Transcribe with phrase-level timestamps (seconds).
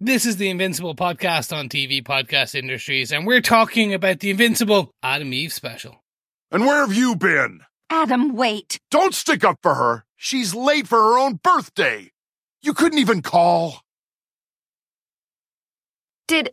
[0.00, 4.92] This is the Invincible podcast on TV Podcast Industries, and we're talking about the Invincible
[5.02, 6.04] Atom Eve special.
[6.52, 7.62] And where have you been?
[7.90, 8.78] Adam, wait.
[8.92, 10.04] Don't stick up for her.
[10.16, 12.12] She's late for her own birthday.
[12.62, 13.82] You couldn't even call.
[16.28, 16.52] Did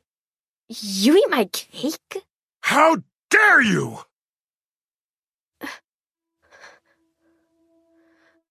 [0.67, 2.23] you eat my cake?
[2.61, 2.97] How
[3.29, 3.99] dare you!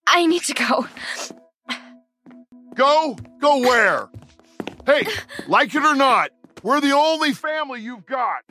[0.07, 0.87] I need to go.
[2.77, 3.17] Go?
[3.41, 4.09] Go where?
[4.87, 5.07] Hey,
[5.47, 6.31] like it or not,
[6.63, 8.45] we're the only family you've got.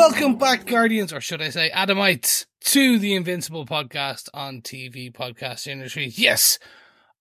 [0.00, 5.66] Welcome back, Guardians, or should I say Adamites, to the Invincible podcast on TV Podcast
[5.66, 6.06] industry.
[6.06, 6.58] Yes,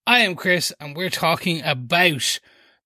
[0.08, 2.40] I am Chris, and we're talking about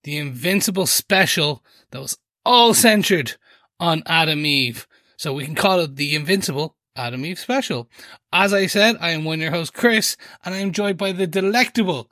[0.03, 3.35] the Invincible special that was all centered
[3.79, 4.87] on Atom Eve.
[5.15, 7.87] So we can call it the Invincible Atom Eve special.
[8.31, 11.27] As I said, I am one your host, Chris, and I am joined by the
[11.27, 12.09] delectable,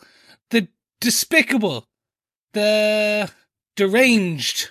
[0.52, 0.68] the
[1.00, 1.88] despicable,
[2.54, 3.32] the
[3.76, 4.70] deranged,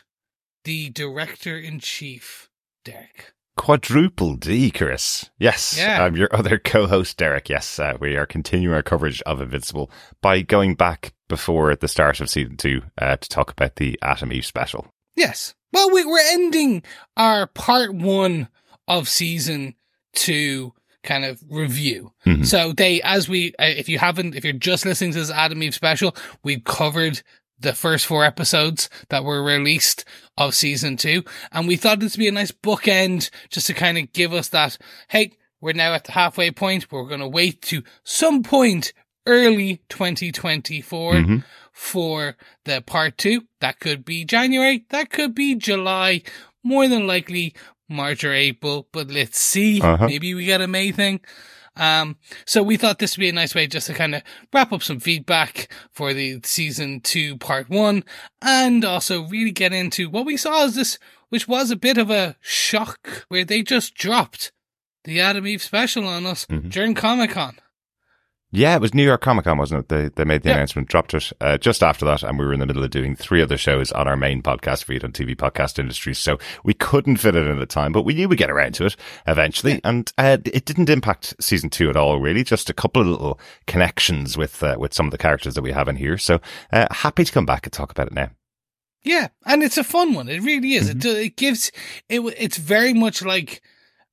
[0.63, 2.50] the director in chief,
[2.85, 3.33] Derek.
[3.57, 5.29] Quadruple D, Chris.
[5.39, 6.03] Yes, Yeah.
[6.03, 7.49] I'm your other co-host, Derek.
[7.51, 9.91] Yes, uh, we are continuing our coverage of Invincible
[10.23, 14.33] by going back before the start of season two uh, to talk about the Atom
[14.33, 14.87] Eve special.
[15.15, 15.55] Yes.
[15.73, 16.83] Well, we, we're ending
[17.17, 18.49] our part one
[18.89, 19.75] of season
[20.15, 22.13] two kind of review.
[22.27, 22.47] Mhm.
[22.47, 25.63] So they, as we, uh, if you haven't, if you're just listening to this Atom
[25.63, 27.23] Eve special, we've covered
[27.61, 30.05] the first four episodes that were released
[30.37, 31.23] of season two.
[31.53, 34.49] And we thought this would be a nice bookend just to kind of give us
[34.49, 36.91] that, hey, we're now at the halfway point.
[36.91, 38.93] We're going to wait to some point
[39.27, 41.45] early 2024 Mhm.
[41.73, 43.43] for the part two.
[43.61, 44.85] That could be January.
[44.91, 46.23] That could be July.
[46.63, 47.55] More than likely
[47.89, 49.81] March or April, but let's see.
[49.81, 50.07] Uh-huh.
[50.07, 51.21] Maybe we get a May thing.
[51.81, 54.71] Um, so we thought this would be a nice way just to kind of wrap
[54.73, 58.05] up some feedback for the season two, part one,
[58.43, 60.99] and also really get into what we saw as this,
[61.31, 64.53] which was a bit of a shock where they just dropped
[65.05, 66.71] the Atom Eve special on us Mhm.
[66.71, 67.57] during Comic Con.
[68.53, 69.89] Yeah, it was New York Comic Con, wasn't it?
[69.89, 70.57] They they made the Yeah.
[70.57, 73.15] announcement, dropped it uh, just after that, and we were in the middle of doing
[73.15, 77.19] three other shows on our main podcast feed on TV Podcast Industries, so we couldn't
[77.19, 78.97] fit it in at the time, but we knew we'd get around to it
[79.29, 82.43] eventually, and uh, it didn't impact season two at all, really.
[82.43, 83.39] Just a couple of little
[83.69, 86.19] connections with uh, with some of the characters that we have in here.
[86.19, 86.41] So
[86.73, 88.31] uh, happy to come back and talk about it now.
[89.05, 90.29] Yeah, and it's a fun one.
[90.29, 90.89] It really is.
[90.91, 91.71] It it gives
[92.09, 92.21] it.
[92.37, 93.63] It's very much like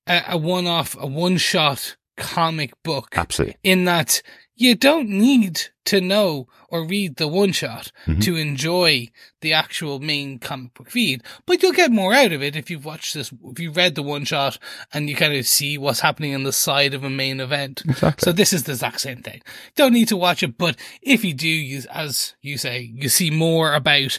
[0.05, 3.09] a, a one-off, a one-shot comic book.
[3.15, 3.55] Absolutely.
[3.63, 4.21] In that
[4.55, 8.21] you don't need to know or read the one-shot Mhm.
[8.23, 9.07] to enjoy
[9.41, 12.83] the actual main comic book feed, but you'll get more out of it if you've
[12.83, 13.31] watched this.
[13.45, 14.57] If you read the one-shot
[14.91, 17.83] and you kind of see what's happening on the side of a main event.
[17.87, 18.25] Exactly.
[18.25, 19.41] So this is the exact same thing.
[19.75, 23.29] Don't need to watch it, but if you do, you, as you say, you see
[23.29, 24.17] more about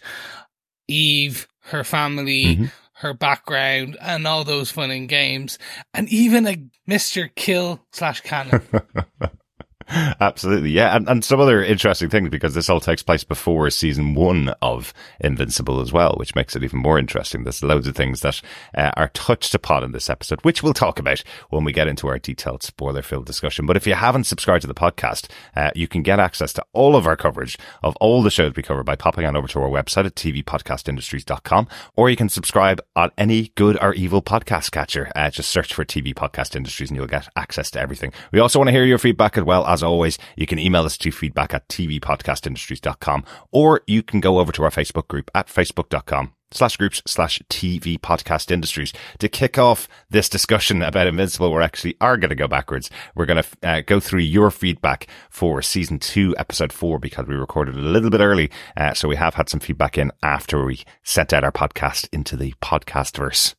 [0.87, 2.73] Eve, her family, Mhm.
[2.99, 5.59] Her background, and all those fun and games,
[5.95, 7.29] and even a Mr.
[7.35, 8.63] Kill slash Cannon.
[10.21, 14.15] Absolutely, yeah, and, and some other interesting things because this all takes place before season
[14.15, 17.45] one of Invincible as well, which makes it even more interesting.
[17.45, 18.43] There's loads of things that
[18.77, 22.07] uh, are touched upon in this episode, which we'll talk about when we get into
[22.09, 23.65] our detailed spoiler-filled discussion.
[23.65, 26.95] But if you haven't subscribed to the podcast, uh, you can get access to all
[26.95, 29.71] of our coverage of all the shows we cover by popping on over to our
[29.71, 31.67] website at tvpodcastindustries.com,
[31.97, 35.11] or you can subscribe on any good or evil podcast catcher.
[35.17, 38.13] Uh, just search for TV Podcast Industries and you'll get access to everything.
[38.33, 39.67] We also want to hear your feedback as well.
[39.67, 44.53] As always, you can email us to feedback at tvpodcastindustries.com, or you can go over
[44.53, 48.93] to our Facebook group at facebook.com slash groups slash TV podcast industries.
[49.19, 52.91] To kick off this discussion about Invincible, we actually are going to go backwards.
[53.15, 57.35] We're going to uh, go through your feedback for season two, episode four, because we
[57.35, 58.51] recorded a little bit early.
[58.77, 62.37] Uh, so we have had some feedback in after we sent out our podcast into
[62.37, 63.55] the podcast verse.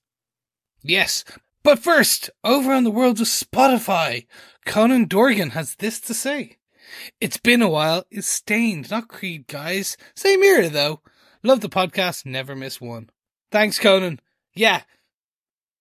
[0.81, 1.23] yes.
[1.63, 4.25] But first, over on the world of Spotify,
[4.65, 6.57] Conan Dorgan has this to say.
[7.21, 8.05] It's been a while.
[8.09, 9.97] It's Staind, not Creed, guys.
[10.15, 11.01] Same era, though.
[11.43, 12.25] Love the podcast.
[12.25, 13.09] Never miss one.
[13.51, 14.19] Thanks, Conan.
[14.55, 14.81] Yeah.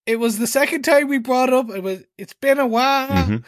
[0.07, 1.71] It was the second time we brought up.
[1.71, 2.03] It was.
[2.17, 3.09] It's been a while.
[3.09, 3.45] Mhm.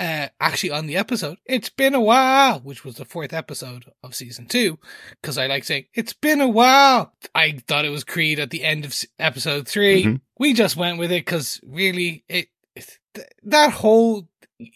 [0.00, 4.14] Uh, actually, on the episode, it's been a while, which was the fourth episode of
[4.14, 4.78] season two,
[5.20, 7.12] because I like saying it's been a while.
[7.34, 10.20] I thought it was Creed at the end of episode 3 Mhm.
[10.38, 14.26] We just went with it because really, it th- that whole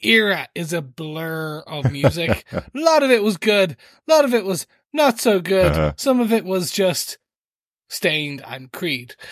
[0.03, 2.45] era is a blur of music.
[2.53, 3.79] a lot of it was good.
[4.07, 5.73] A lot of it was not so good.
[5.73, 5.93] Uh-huh.
[5.97, 7.17] Some of it was just
[7.89, 9.17] Staind and Creed.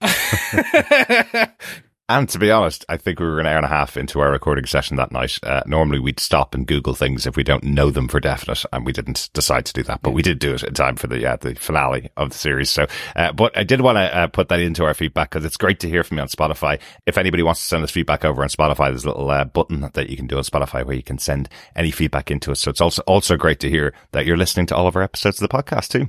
[2.10, 4.32] And to be honest, I think we were an hour and a half into our
[4.32, 5.38] recording session that night.
[5.44, 8.84] Uh, normally we'd stop and Google things if we don't know them for definite, and
[8.84, 11.24] we didn't decide to do that, but we did do it in time for the
[11.24, 12.68] uh, the finale of the series.
[12.68, 15.56] So, uh, but I did want to uh, put that into our feedback because it's
[15.56, 16.80] great to hear from you on Spotify.
[17.06, 19.88] If anybody wants to send us feedback over on Spotify, there's a little uh, button
[19.92, 22.58] that you can do on Spotify where you can send any feedback into us.
[22.58, 25.40] So it's also also great to hear that you're listening to all of our episodes
[25.40, 26.08] of the podcast too.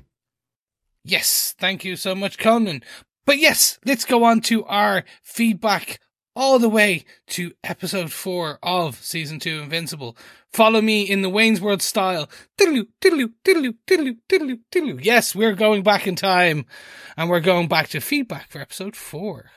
[1.04, 2.82] yes, thank you so much, Conan.
[3.26, 6.00] But yes, let's go on to our feedback
[6.36, 10.18] all the way to episode four of season two Invincible.
[10.52, 12.30] Follow me in the Wayne's World style.
[12.58, 15.04] Diddaloo, diddaloo, diddaloo, diddaloo, diddaloo, diddaloo.
[15.04, 16.66] Yes, we're going back in time
[17.16, 19.52] and we're going back to feedback for episode four.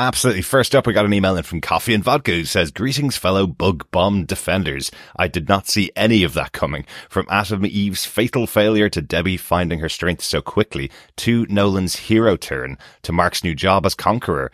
[0.00, 0.40] Absolutely.
[0.40, 3.46] First up, we got an email in from Coffee and Vodka who says, Greetings, fellow
[3.46, 4.90] bug bomb defenders.
[5.14, 6.86] I did not see any of that coming.
[7.10, 12.38] From Atom Eve's fatal failure to Debbie finding her strength so quickly, to Nolan's hero
[12.38, 14.50] turn, to Mark's new job as Conqueror.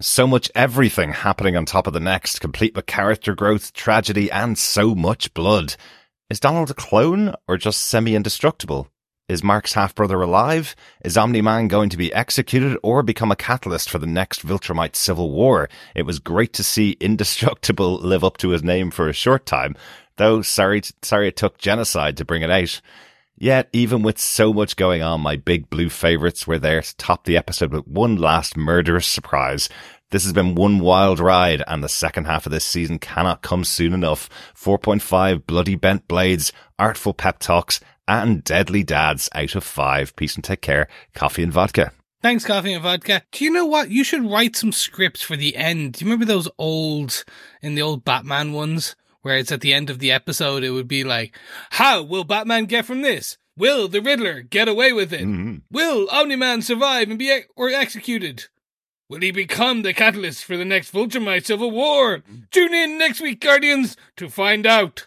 [0.00, 4.56] So much everything happening on top of the next, complete with character growth, tragedy, and
[4.56, 5.74] so much blood.
[6.30, 8.88] Is Donald a clone or just semi-indestructible?
[9.28, 10.76] Is Mark's half-brother alive?
[11.04, 15.32] Is Omni-Man going to be executed or become a catalyst for the next Viltrumite civil
[15.32, 15.68] war?
[15.96, 19.74] It was great to see Indestructible live up to his name for a short time,
[20.16, 22.80] though sorry, sorry it took genocide to bring it out.
[23.36, 27.24] Yet, even with so much going on, my big blue favourites were there to top
[27.24, 29.68] the episode with one last murderous surprise.
[30.10, 33.64] This has been one wild ride, and the second half of this season cannot come
[33.64, 34.30] soon enough.
[34.54, 40.14] 4.5 bloody bent blades, artful pep talks, and deadly dads out of 5.
[40.16, 40.88] Peace and take care.
[41.14, 41.92] Coffee and vodka.
[42.22, 43.22] Thanks, Coffee and Vodka.
[43.30, 43.90] Do you know what?
[43.90, 45.92] You should write some scripts for the end.
[45.92, 47.24] Do you remember those old,
[47.62, 50.88] in the old Batman ones, where it's at the end of the episode, it would
[50.88, 51.36] be like,
[51.72, 53.36] how will Batman get from this?
[53.56, 55.20] Will the Riddler get away with it?
[55.22, 55.62] Mhm.
[55.70, 58.46] Will Omni-Man survive and be ex- or executed?
[59.08, 62.24] Will he become the catalyst for the next Viltrumite civil war?
[62.50, 65.06] Tune in next week, Guardians, to find out.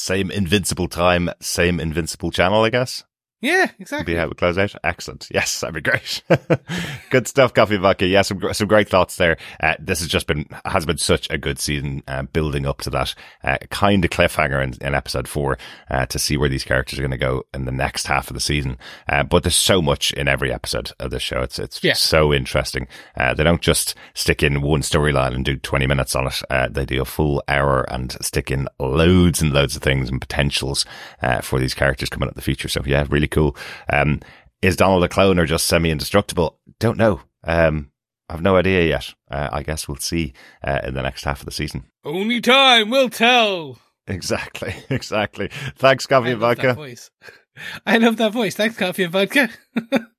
[0.00, 3.02] Same invincible time, same invincible channel, I guess.
[3.40, 4.14] Yeah, exactly.
[4.14, 4.74] Be how we close out.
[4.82, 5.28] Excellent.
[5.32, 6.22] Yes, that'd be great.
[7.10, 8.06] good stuff, Coffee Vodka.
[8.06, 9.36] Yeah, some some great thoughts there.
[9.60, 12.90] Uh, this has just been has been such a good season, uh, building up to
[12.90, 13.14] that
[13.44, 15.56] uh, kind of cliffhanger in, in episode four
[15.88, 18.34] uh, to see where these characters are going to go in the next half of
[18.34, 18.76] the season.
[19.08, 21.40] Uh, but there's so much in every episode of this show.
[21.40, 21.92] It's it's Yeah.
[21.94, 22.88] so interesting.
[23.16, 26.42] Uh, they don't just stick in one storyline and do 20 minutes on it.
[26.50, 30.20] Uh, they do a full hour and stick in loads and loads of things and
[30.20, 30.84] potentials
[31.22, 32.68] uh, for these characters coming up in the future.
[32.68, 33.56] So yeah, really cool.
[33.92, 34.20] Um,
[34.62, 36.58] is Donald a clone or just semi-indestructible?
[36.80, 37.20] Don't know.
[37.44, 37.90] Um,
[38.28, 39.14] I've no idea yet.
[39.30, 40.32] Uh, I guess we'll see
[40.66, 41.84] uh, in the next half of the season.
[42.04, 43.78] Only time will tell.
[44.06, 45.48] Exactly, exactly.
[45.76, 46.74] Thanks, Coffee and Vodka.
[46.74, 47.10] voice.
[47.86, 48.54] I love that voice.
[48.54, 49.48] Thanks, Coffee and Vodka.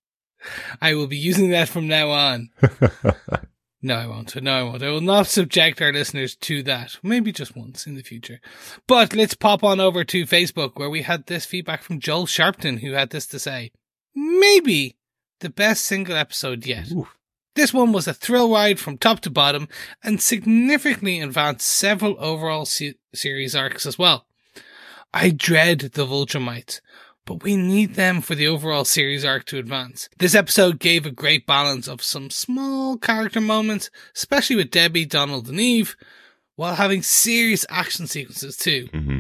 [0.82, 2.50] I will be using that from now on.
[3.82, 4.42] No, I won't.
[4.42, 4.84] No, I won't.
[4.84, 6.98] I will not subject our listeners to that.
[7.02, 8.42] Maybe just once in the future.
[8.88, 12.80] But let's pop on over to Facebook where we had this feedback from Joel Sharpton
[12.80, 13.72] who had this to say.
[14.14, 14.98] Maybe
[15.40, 16.92] the best single episode yet.
[16.92, 17.08] Ooh.
[17.56, 19.68] This one was a thrill ride from top to bottom
[20.04, 24.26] and significantly advanced several overall se- series arcs as well.
[25.14, 26.82] I dread the Viltrumites,
[27.30, 30.10] but we need them for the overall series arc to advance.
[30.18, 35.48] This episode gave a great balance of some small character moments, especially with Debbie, Donald,
[35.48, 35.96] and Eve,
[36.56, 38.90] while having serious action sequences too.
[38.92, 39.20] hmm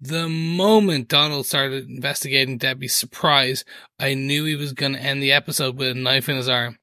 [0.00, 3.64] The moment Donald started investigating Debbie's surprise,
[4.00, 6.78] I knew he was going to end the episode with a knife in his arm.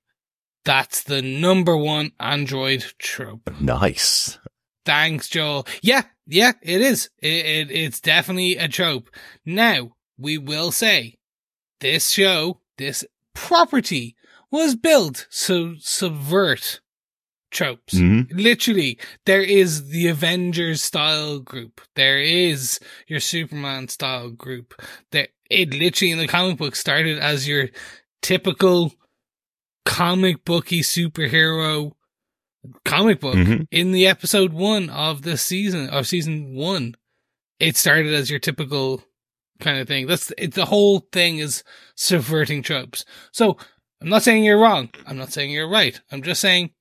[0.63, 3.49] That's the number one android trope.
[3.59, 4.39] Nice.
[4.85, 5.67] Thanks, Joel.
[5.81, 7.09] Yeah, yeah, it is.
[7.21, 9.09] It, it, it's definitely a trope.
[9.45, 9.91] Now,
[10.23, 11.17] we will say
[11.79, 14.15] this show, this property
[14.49, 16.79] was built to subvert
[17.51, 17.93] tropes.
[17.93, 18.27] Mhm.
[18.31, 21.81] Literally, there is the Avengers style group.
[21.95, 24.73] There is your Superman style group.
[25.11, 27.69] That it literally in the comic book started as your
[28.21, 28.95] typical
[29.85, 31.91] comic booky superhero
[32.85, 33.67] comic book Mhm.
[33.71, 36.95] in the episode one of the season of season one.
[37.59, 39.03] It started as your typical
[39.59, 40.07] kind of thing.
[40.07, 41.63] That's it, the whole thing is
[41.95, 43.05] subverting tropes.
[43.31, 43.57] So
[44.01, 44.89] I'm not saying you're wrong.
[45.07, 45.99] I'm not saying you're right.
[46.11, 46.71] I'm just saying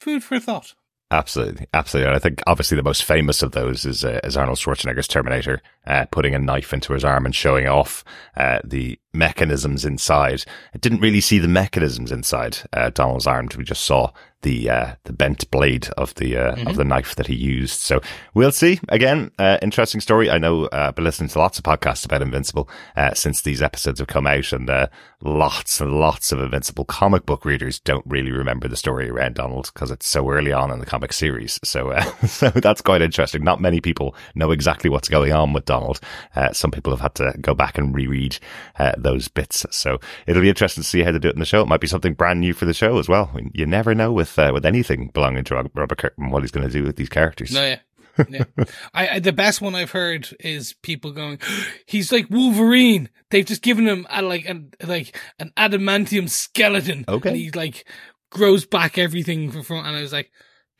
[0.00, 0.74] food for thought.
[1.10, 2.08] Absolutely, absolutely.
[2.08, 5.62] And I think obviously the most famous of those is uh, is Arnold Schwarzenegger's Terminator,
[5.86, 8.04] uh, putting a knife into his arm and showing off
[8.36, 10.44] uh, the mechanisms inside.
[10.74, 13.48] I didn't really see the mechanisms inside uh, Donald's arm.
[13.56, 14.10] We just saw
[14.42, 16.68] the uh, the bent blade of the uh, Mm-hmm.
[16.68, 17.78] of the knife that he used.
[17.80, 18.00] So
[18.34, 18.80] we'll see.
[18.88, 20.30] Again, uh, interesting story.
[20.30, 23.60] I know uh, I've been listening to lots of podcasts about Invincible uh, since these
[23.62, 24.86] episodes have come out, and uh,
[25.22, 29.70] lots and lots of Invincible comic book readers don't really remember the story around Donald
[29.72, 31.60] because it's so early on in the comic series.
[31.64, 33.44] So uh, so that's quite interesting.
[33.44, 36.00] Not many people know exactly what's going on with Donald.
[36.34, 38.38] Uh, some people have had to go back and reread
[38.78, 39.66] uh, those bits.
[39.70, 41.62] So it'll be interesting to see how they do it in the show.
[41.62, 43.30] It might be something brand new for the show as well.
[43.52, 46.72] You never know with uh, with anything belonging to Robert Kirkman what he's going to
[46.72, 47.52] do with these characters.
[47.52, 47.78] No, yeah.
[48.28, 48.44] yeah.
[48.92, 51.38] I, I the best one I've heard is people going,
[51.86, 53.08] he's like Wolverine.
[53.30, 57.04] They've just given him a, like an like an adamantium skeleton.
[57.06, 57.28] Okay.
[57.28, 57.86] and he like
[58.30, 59.86] grows back everything from front.
[59.86, 60.30] And I was like,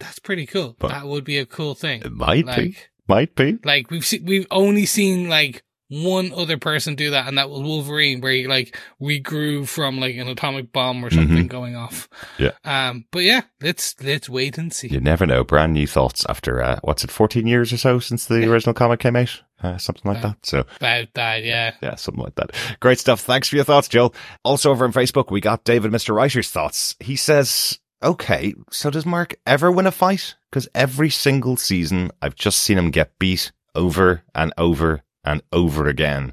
[0.00, 0.76] that's pretty cool.
[0.78, 2.02] But- that would be a cool thing.
[2.02, 3.58] It might be, like, might be.
[3.64, 7.60] like we've seen, we've only seen like one other person do that, and that was
[7.62, 12.08] Wolverine, where he like regrew from like an atomic bomb or something going off.
[12.10, 12.42] Mm-hmm.
[12.44, 12.88] Yeah.
[12.90, 13.04] Um.
[13.10, 14.88] But yeah, let's let's wait and see.
[14.88, 15.44] You never know.
[15.44, 19.00] Brand new thoughts after uh, what's it, fourteen years or so since the original comic
[19.00, 20.46] came out, uh, something like Uh, that.
[20.46, 21.74] So About that, yeah.
[21.82, 22.50] yeah, something like that.
[22.80, 23.20] Great stuff.
[23.20, 24.14] Thanks for your thoughts, Joel.
[24.44, 26.14] Also over on Facebook, we got David, Mr.
[26.14, 26.96] Writer's thoughts.
[27.00, 30.34] He says, "Okay, so does Mark ever win a fight?
[30.50, 35.88] Because every single season, I've just seen him get beat over and over and over
[35.88, 36.32] again."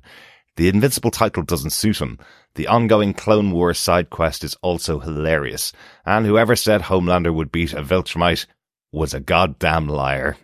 [0.58, 2.18] The Invincible title doesn't suit him.
[2.56, 5.74] The ongoing Clone Wars side quest is also hilarious.
[6.06, 8.46] And whoever said Homelander would beat a Viltrumite
[8.94, 10.38] was a goddamn liar.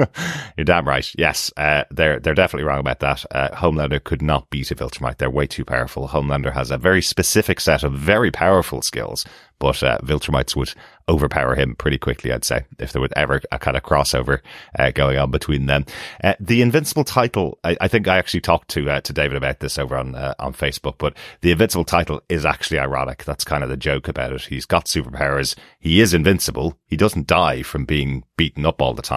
[0.57, 1.09] You're damn right.
[1.17, 3.25] Yes, uh, they're they're definitely wrong about that.
[3.31, 5.17] Uh, Homelander could not beat a Viltrumite.
[5.17, 6.07] They're way too powerful.
[6.09, 9.25] Homelander has a very specific set of very powerful skills,
[9.59, 10.73] but uh, Viltrumites would
[11.09, 12.31] overpower him pretty quickly.
[12.31, 14.39] I'd say if there was ever a kind of crossover
[14.77, 15.85] uh, going on between them.
[16.23, 19.59] Uh, the Invincible title, I, I think I actually talked to uh, to David about
[19.59, 23.23] this over on uh, on Facebook, but the Invincible title is actually ironic.
[23.23, 24.41] That's kind of the joke about it.
[24.43, 25.55] He's got superpowers.
[25.79, 26.77] He is invincible.
[26.85, 29.16] He doesn't die from being beaten up all the time.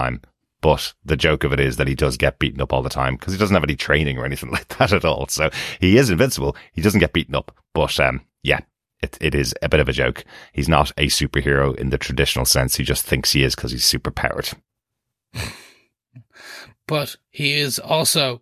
[0.61, 3.15] But the joke of it is that he does get beaten up all the time
[3.15, 5.27] because he doesn't have any training or anything like that at all.
[5.27, 6.55] So he is invincible.
[6.73, 7.55] He doesn't get beaten up.
[7.73, 8.59] But um, yeah,
[9.01, 10.23] it, it is a bit of a joke.
[10.53, 12.75] He's not a superhero in the traditional sense.
[12.75, 14.49] He just thinks he is because he's super powered.
[16.91, 18.41] But he is also.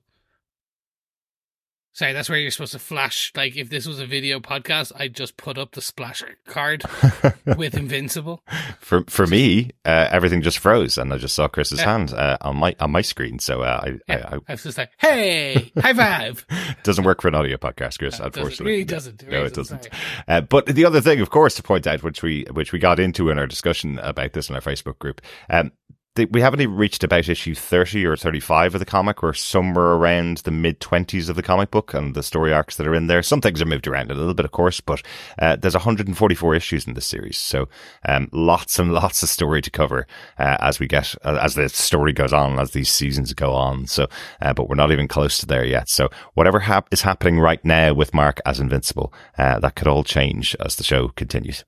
[2.00, 3.30] Sorry, that's where you're supposed to flash.
[3.36, 6.82] Like, if this was a video podcast, I'd just put up the splash card
[7.58, 8.42] with Invincible.
[8.80, 11.92] For for me, uh, everything just froze, and I just saw Chris's Yeah.
[11.92, 13.38] hand uh, on my on my screen.
[13.40, 14.30] So uh, I, Yeah.
[14.32, 16.46] I, I I was just like, hey, high five.
[16.50, 18.18] it doesn't work for an audio podcast, Chris.
[18.18, 18.38] No, it doesn't.
[18.38, 19.22] unfortunately, really doesn't.
[19.24, 19.78] It No, it doesn't.
[19.82, 19.94] doesn't.
[20.26, 23.02] Uh, but the other thing, of course, to point out, which we which we got
[23.02, 25.74] into in our discussion about this in our Facebook group, um,
[26.20, 29.24] the, we haven't even reached about issue thirty or thirty five of the comic.
[29.24, 32.88] We're somewhere around the mid twenties of the comic book and the story arcs that
[32.88, 33.24] are in there.
[33.24, 35.02] Some things are moved around a little bit, of course, but
[35.40, 37.70] uh, there's 144 issues in this series, so
[38.06, 40.06] um, lots and lots of story to cover
[40.38, 43.88] uh, as we get uh, as the story goes on, as these seasons go on.
[43.88, 44.08] So,
[44.42, 45.90] uh, but we're not even close to there yet.
[45.90, 50.04] So, whatever hap- is happening right now with Mark as Invincible, uh, that could all
[50.04, 51.64] change as the show continues.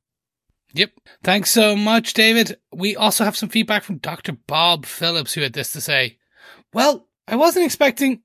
[0.73, 0.91] Yep.
[1.23, 2.57] Thanks so much, David.
[2.73, 4.33] We also have some feedback from Dr.
[4.33, 6.17] Bob Phillips, who had this to say.
[6.73, 8.21] Well, I wasn't expecting.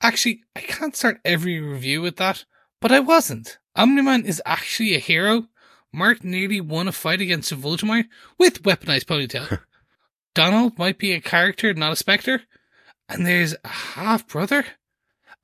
[0.00, 2.44] Actually, I can't start every review with that,
[2.80, 3.58] but I wasn't.
[3.76, 5.48] Omni-Man is actually a hero.
[5.92, 8.06] Mark nearly won a fight against a Voldemort
[8.38, 9.60] with weaponized ponytail.
[10.34, 12.42] Donald might be a character, not a specter.
[13.08, 14.64] And there's a half brother.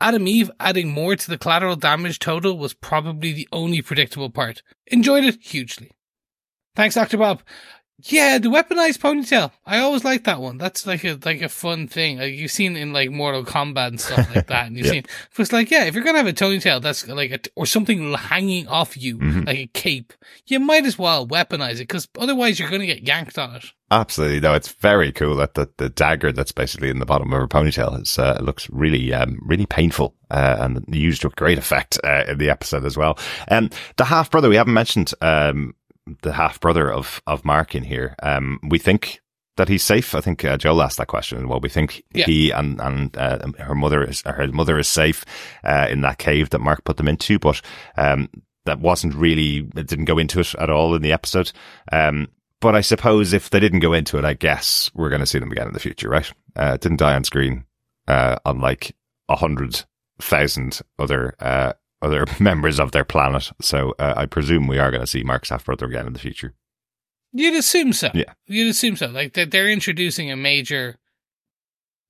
[0.01, 4.63] Atom Eve adding more to the collateral damage total was probably the only predictable part.
[4.87, 5.91] Enjoyed it hugely.
[6.79, 7.17] Thanks, Dr.
[7.19, 7.43] Bob.
[8.05, 9.51] Yeah, the weaponized ponytail.
[9.67, 10.59] I always like that one.
[10.59, 12.19] That's like a like a fun thing.
[12.19, 14.69] Like you've seen in like Mortal Kombat and stuff like that.
[14.69, 14.93] And you've Yeah.
[14.93, 15.05] seen
[15.37, 18.69] it's like, yeah, if you're gonna have a ponytail that's like a or something hanging
[18.69, 19.47] off you, Mhm.
[19.49, 20.13] like a cape,
[20.47, 23.65] you might as well weaponize it because otherwise you're gonna get yanked on it.
[23.91, 27.41] Absolutely, no, it's very cool that the, the dagger that's basically in the bottom of
[27.41, 31.99] her ponytail is uh, looks really um, really painful uh, and used with great effect
[32.05, 33.19] uh, in the episode as well.
[33.51, 35.75] Um, the half brother we haven't mentioned um,
[36.23, 38.15] the half brother of of Mark in here.
[38.23, 39.21] Um, we think
[39.57, 40.15] that he's safe.
[40.15, 41.49] I think uh, Joel asked that question.
[41.49, 42.27] Well, we think Yeah.
[42.27, 45.25] he and and uh, her mother is her mother is safe
[45.65, 47.61] uh, in that cave that Mark put them into, but
[47.97, 48.29] um,
[48.67, 51.51] that wasn't really it didn't go into it at all in the episode.
[51.91, 52.29] Um,
[52.61, 55.39] but I suppose if they didn't go into it, I guess we're going to see
[55.39, 56.31] them again in the future, right?
[56.57, 57.65] Uh, didn't die on screen,
[58.09, 58.95] uh, unlike
[59.29, 59.85] a hundred
[60.21, 63.51] thousand other uh, other members of their planet.
[63.61, 66.19] So uh, I presume we are going to see Mark's half brother again in the
[66.19, 66.55] future.
[67.33, 68.11] You'd assume so.
[68.15, 68.33] Yeah.
[68.47, 69.07] You'd assume so.
[69.09, 70.97] Like they're, they're introducing a major,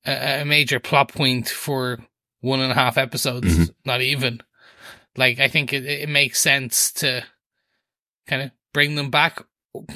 [0.06, 1.98] a, a major plot point for
[2.40, 3.46] one and a half episodes.
[3.58, 3.74] Mhm.
[3.84, 4.40] Not even.
[5.16, 7.24] Like I think it, it makes sense to
[8.28, 9.42] kind of bring them back.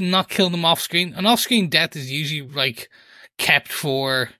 [0.00, 1.14] not kill them off screen.
[1.14, 2.88] An off screen death is usually like
[3.38, 4.30] kept for,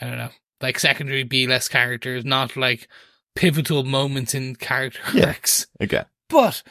[0.00, 0.30] I don't know,
[0.60, 2.86] like secondary B less characters, not like
[3.34, 5.28] pivotal moments in character Yeah.
[5.28, 5.66] arcs.
[5.80, 6.62] Again, But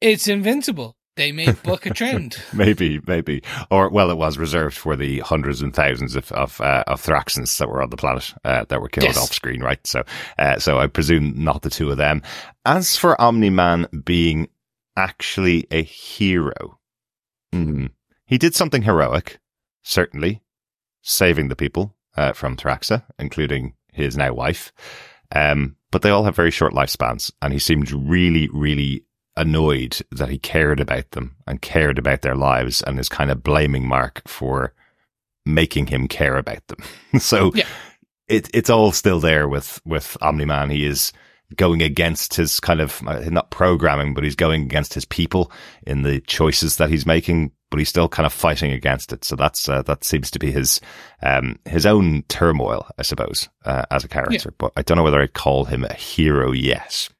[0.00, 0.96] it's invincible.
[1.16, 2.36] They may Buck a trend.
[2.52, 6.84] maybe, maybe, or well, it was reserved for the hundreds and thousands of of, uh,
[6.86, 9.16] of Thraxans that were on the planet uh, that were killed Yes.
[9.18, 9.84] off screen, right?
[9.86, 10.02] So,
[10.38, 12.20] uh, so I presume not the two of them.
[12.66, 14.48] As for Omni Man being
[14.94, 16.78] actually a hero,
[17.52, 17.86] hmm,
[18.26, 19.38] he did something heroic,
[19.82, 20.42] certainly,
[21.00, 24.70] saving the people uh, from Thraxa, including his now wife.
[25.34, 29.02] Um, but they all have very short lifespans, and he seemed really, really
[29.34, 33.42] annoyed that he cared about them and cared about their lives and is kind of
[33.42, 34.74] blaming Mark for
[35.46, 36.76] making him care about them.
[37.18, 37.64] so Yeah.
[38.28, 40.68] it, it's all still there with, with Omni Man.
[40.68, 41.14] He is
[41.56, 45.50] going against his kind of, uh, not programming, but he's going against his people
[45.86, 49.22] in the choices that he's making, but he's still kind of fighting against it.
[49.22, 50.80] So that's, uh, that seems to be his,
[51.22, 54.54] um, his own turmoil, I suppose, uh, as a character.
[54.56, 57.10] But I don't know whether I'd call him a hero yet.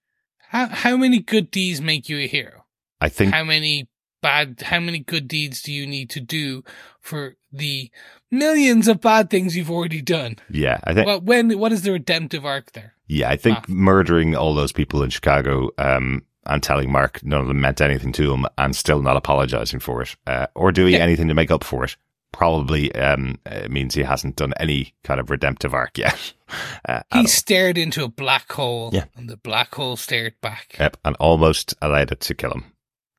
[0.48, 2.64] How how many good deeds make you a hero?
[3.02, 3.88] I think How many
[4.22, 6.64] bad how many good deeds do you need to do
[7.02, 7.90] for the
[8.30, 10.36] millions of bad things you've already done?
[10.48, 12.94] Yeah, I think Well, when what is the redemptive arc there?
[13.06, 13.64] yeah, I think Ah.
[13.68, 18.12] murdering all those people in Chicago um, and telling Mark none of them meant anything
[18.12, 21.00] to him and still not apologizing for it uh, or doing Yeah.
[21.00, 21.96] anything to make up for it
[22.32, 23.38] probably um,
[23.70, 26.32] means he hasn't done any kind of redemptive arc yet.
[26.88, 29.06] Uh, He stared into a black hole, Yeah.
[29.16, 30.76] and the black hole stared back.
[30.78, 32.66] Yep, and almost allowed it to kill him,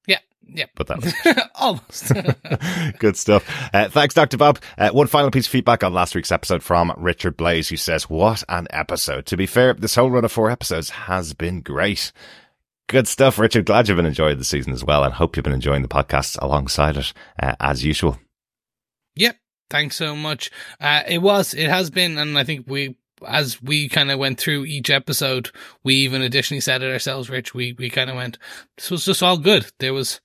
[0.08, 1.14] Yeah, yeah, but that was
[1.56, 2.14] almost.
[3.00, 3.44] Good stuff.
[3.74, 4.38] Uh, thanks, Dr.
[4.38, 4.60] Bob.
[4.78, 8.10] Uh, one final piece of feedback on last week's episode from Richard Blaze, who says,
[8.10, 9.26] What an episode.
[9.26, 12.14] To be fair, this whole run of four episodes has been great.
[12.90, 13.66] Good stuff, Richard.
[13.66, 16.42] Glad you've been enjoying the season as well, and hope you've been enjoying the podcast
[16.42, 18.18] alongside it, uh, as usual.
[19.16, 19.38] Yep.
[19.70, 20.50] Thanks so much.
[20.80, 22.96] Uh, it was, it has been, and I think we,
[23.28, 25.52] as we kind of went through each episode,
[25.84, 27.54] we even additionally said it ourselves, Rich.
[27.54, 28.38] We, we kind of went,
[28.78, 29.70] this was just all good.
[29.80, 30.22] There was,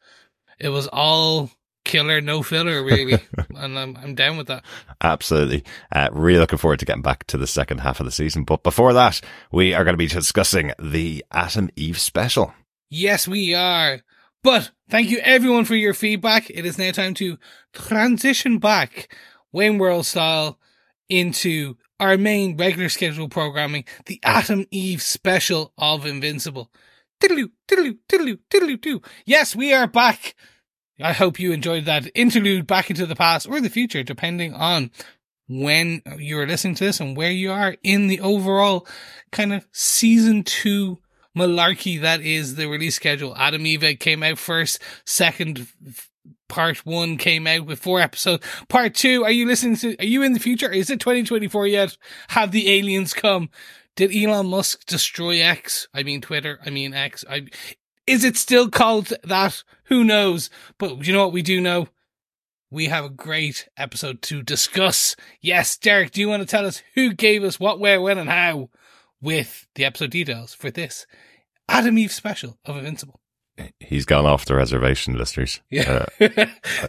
[0.60, 1.50] it was all
[1.92, 3.22] killer, no filler, really.
[3.54, 4.64] and I'm, I'm down with that.
[5.02, 5.62] Absolutely.
[5.94, 8.44] Uh, really looking forward to getting back to the second half of the season.
[8.44, 9.20] But before that,
[9.52, 12.54] we are going to be discussing the Atom Eve special.
[12.88, 14.00] Yes, we are.
[14.42, 16.50] But thank you everyone for your feedback.
[16.50, 17.38] It is now time to
[17.72, 19.14] transition back
[19.52, 20.58] Wayne World style
[21.08, 26.72] into our main regular schedule programming, the Atom Eve special of Invincible.
[27.20, 29.02] Diddaloo, diddaloo, diddaloo, diddaloo, doo.
[29.24, 30.34] Yes, we are back.
[31.02, 34.90] I hope you enjoyed that interlude back into the past or the future, depending on
[35.48, 38.86] when you are listening to this and where you are in the overall
[39.30, 40.98] kind of season two
[41.36, 43.34] malarkey that is the release schedule.
[43.36, 45.66] Adam Eva came out first, second
[46.48, 48.44] part one came out with four episodes.
[48.68, 50.70] Part two, are you listening to, are you in the future?
[50.70, 51.96] Is it 2024 yet?
[52.28, 53.48] Have the aliens come?
[53.96, 55.88] Did Elon Musk destroy X?
[55.92, 56.60] I mean Twitter.
[56.64, 57.24] I mean X.
[57.28, 57.46] I,
[58.06, 59.62] is it still called that?
[59.84, 60.50] Who knows?
[60.78, 61.88] But you know what we do know?
[62.70, 65.14] We have a great episode to discuss.
[65.40, 68.30] Yes, Derek, do you want to tell us who gave us what, where, when, and
[68.30, 68.70] how
[69.20, 71.06] with the episode details for this
[71.68, 73.20] Atom Eve special of Invincible?
[73.78, 75.60] He's gone off the reservation, listeners.
[75.70, 76.06] Yeah.
[76.18, 76.28] Uh,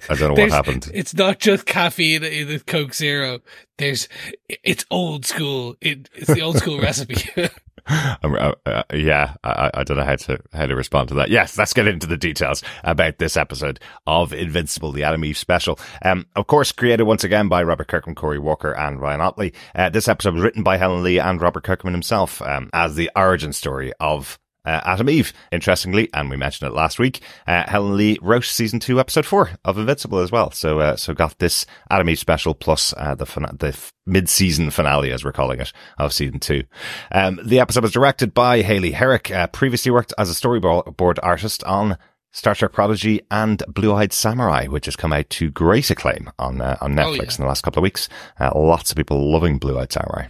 [0.10, 0.90] I don't know what happened.
[0.94, 3.42] It's not just caffeine in the Coke Zero.
[3.78, 4.08] There's,
[4.48, 5.76] it's old school.
[5.82, 7.30] It, it's the old school recipe.
[8.24, 11.30] Um, uh, uh, yeah, I, I don't know how to how to respond to that.
[11.30, 15.78] Yes, let's get into the details about this episode of Invincible, the Atom Eve special.
[16.04, 19.54] Um, of course, created once again by Robert Kirkman, Cory Walker, and Ryan Ottley.
[19.76, 23.12] Uh, this episode was written by Helen Leigh and Robert Kirkman himself um, as the
[23.16, 25.34] origin story of uh, Atom Eve.
[25.52, 29.52] Interestingly, and we mentioned it last week, uh, Helen Leigh wrote season two, episode four
[29.66, 30.52] of Invincible as well.
[30.52, 34.70] So, uh, so got this Atom Eve special plus uh, the fina- the f- mid-season
[34.70, 36.64] finale, as we're calling it, of season two.
[37.12, 41.64] Um, the episode was directed by Haylee Herrick, uh, previously worked as a storyboard artist
[41.66, 41.98] on
[42.36, 46.62] Star Trek Prodigy and Blue Eyed Samurai, which has come out to great acclaim on
[46.62, 47.22] uh, on Netflix Oh, yeah.
[47.38, 48.10] in the last couple of weeks.
[48.40, 50.28] Uh, lots of people loving Blue Eyed Samurai.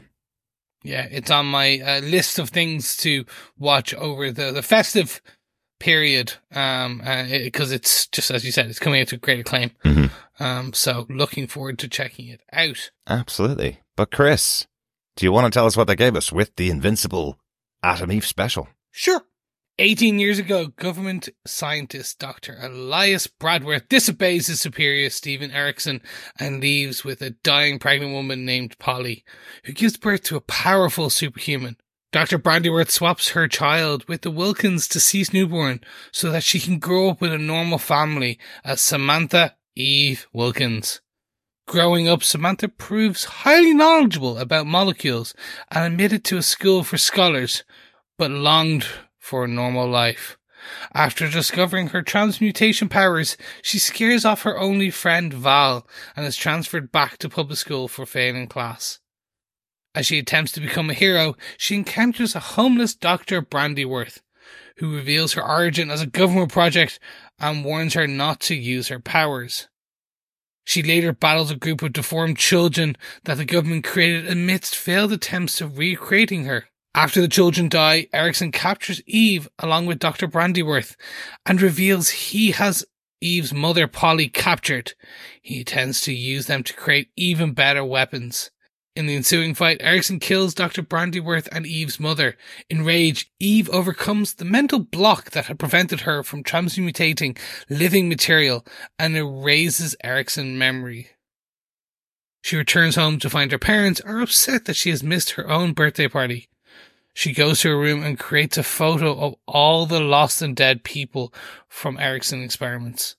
[0.83, 3.25] Yeah, it's on my uh, list of things to
[3.57, 5.21] watch over the, the festive
[5.79, 6.33] period.
[6.53, 9.71] Um, uh, because it's just, as you said, it's coming out to great acclaim.
[9.83, 10.11] Mhm.
[10.39, 12.91] Um, so looking forward to checking it out.
[13.07, 13.79] Absolutely.
[13.95, 14.65] But Chris,
[15.15, 17.37] do you want to tell us what they gave us with the Invincible
[17.83, 18.67] Atom Eve special?
[18.91, 19.21] Sure.
[19.79, 22.57] 18 years ago, government scientist Dr.
[22.61, 26.01] Elias Brandyworth disobeys his superior Steven Erickson
[26.39, 29.23] and leaves with a dying pregnant woman named Polly,
[29.65, 31.77] who gives birth to a powerful superhuman,
[32.13, 32.37] Dr.
[32.37, 35.81] Brandyworth swaps her child with the Wilkins deceased newborn
[36.11, 41.01] so that she can grow up with a normal family as Samantha Eve Wilkins.
[41.67, 45.33] Growing up, Samantha proves highly knowledgeable about molecules
[45.71, 47.63] and admitted to a school for scholars,
[48.19, 48.85] but longed
[49.23, 50.37] for a normal life.
[50.93, 56.91] After discovering her transmutation powers, she scares off her only friend Val and is transferred
[56.91, 58.99] back to public school for failing class.
[59.95, 63.41] As she attempts to become a hero, she encounters a homeless Dr.
[63.41, 64.19] Brandyworth,
[64.77, 66.99] who reveals her origin as a government project
[67.39, 69.69] and warns her not to use her powers.
[70.65, 75.61] She later battles a group of deformed children that the government created amidst failed attempts
[75.61, 76.65] of recreating her.
[76.95, 80.27] After the children die, Erickson captures Eve along with Dr.
[80.27, 80.95] Brandyworth
[81.45, 82.85] and reveals he has
[83.19, 84.93] Eve's mother Polly captured.
[85.41, 88.51] He intends to use them to create even better weapons.
[88.95, 90.83] In the ensuing fight, Erickson kills Dr.
[90.83, 92.37] Brandyworth and Eve's mother.
[92.69, 97.35] Enraged, Eve overcomes the mental block that had prevented her from transmutating
[97.69, 98.63] living material
[98.99, 101.07] and erases Erickson's memory.
[102.43, 105.73] She returns home to find her parents are upset that she has missed her own
[105.73, 106.49] birthday party.
[107.13, 110.83] She goes to her room and creates a photo of all the lost and dead
[110.83, 111.33] people
[111.67, 113.15] from Erickson experiments.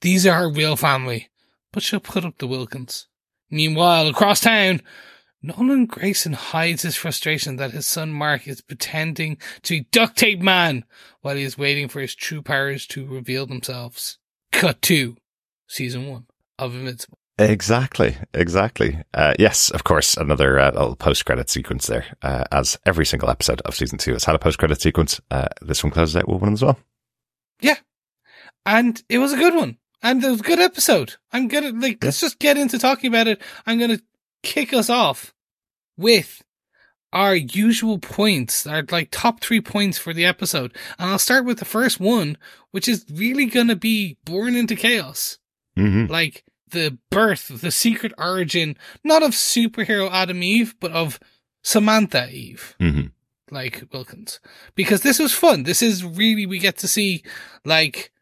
[0.00, 1.28] These are her real family,
[1.72, 3.06] but she'll put up the Wilkins.
[3.50, 4.80] Meanwhile, across town,
[5.42, 10.40] Nolan Grayson hides his frustration that his son Mark is pretending to be duct tape
[10.40, 10.84] man
[11.20, 14.18] while he is waiting for his true powers to reveal themselves.
[14.50, 15.16] Cut to
[15.66, 16.26] season one
[16.58, 17.18] of Invincible.
[17.38, 18.98] Exactly, exactly.
[19.14, 23.60] Uh, yes, of course, another uh, little post-credit sequence there, uh, as every single episode
[23.62, 25.20] of season two has had a post-credit sequence.
[25.30, 26.78] Uh, this one closes out with one as well.
[27.60, 27.76] Yeah,
[28.66, 31.14] and it was a good one, and it was a good episode.
[31.32, 33.40] I'm gonna like let's just get into talking about it.
[33.66, 34.00] I'm gonna
[34.42, 35.32] kick us off
[35.96, 36.42] with
[37.12, 41.58] our usual points, our like top three points for the episode, and I'll start with
[41.60, 42.36] the first one,
[42.72, 45.38] which is really gonna be born into chaos,
[45.78, 46.10] Mm-hmm.
[46.10, 51.18] like the birth, the secret origin, not of superhero Atom Eve, but of
[51.62, 52.74] Samantha Eve.
[52.80, 53.08] Mm-hmm.
[53.54, 54.40] like Wilkins
[54.74, 55.62] because this was fun.
[55.64, 57.22] This is really we get to see
[57.64, 58.12] like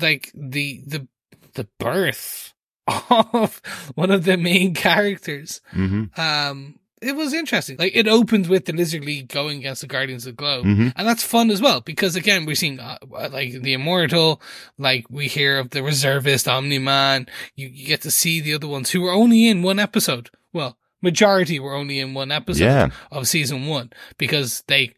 [0.00, 1.06] like the the
[1.54, 2.54] the birth
[3.10, 3.60] of
[3.94, 5.60] one of the main characters.
[5.72, 6.20] Mm-hmm.
[6.20, 7.76] Um it was interesting.
[7.78, 10.64] Like it opens with the Lizard League going against the Guardians of the Globe.
[10.66, 10.88] Mm-hmm.
[10.96, 12.98] And that's fun as well because again we're seeing uh,
[13.30, 14.40] like the Immortal,
[14.78, 17.26] like we hear of the Reservist, Omni Man.
[17.54, 20.30] You, you get to see the other ones who were only in one episode.
[20.52, 22.88] Well, majority were only in one episode Yeah.
[23.12, 24.94] of season one because they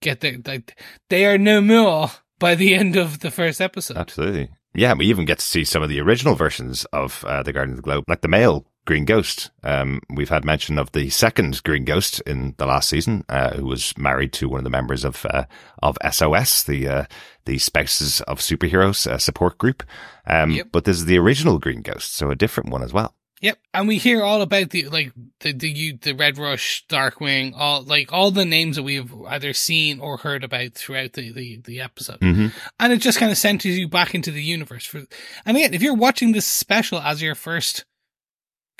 [0.00, 3.96] get their like they are no more by the end of the first episode.
[3.96, 4.50] Absolutely.
[4.72, 7.78] Yeah, we even get to see some of the original versions of uh, the Guardians
[7.80, 9.50] of the Globe, like the male Green Ghost.
[9.62, 13.66] Um, we've had mention of the second Green Ghost in the last season, uh, who
[13.66, 15.44] was married to one of the members of uh,
[15.80, 17.04] of SOS, the uh,
[17.44, 19.84] the Spouses of Superheroes uh, support group.
[20.26, 20.66] Um, Yep.
[20.72, 23.14] But this is the original Green Ghost, so a different one as well.
[23.42, 27.52] Yep, and we hear all about the like the the you- the Red Rush, Darkwing,
[27.56, 31.60] all like all the names that we've either seen or heard about throughout the the,
[31.64, 32.48] the episode, Mm-hmm.
[32.80, 34.84] and it just kind of centers you back into the universe.
[34.84, 35.04] For
[35.46, 37.86] and again, if you're watching this special as your first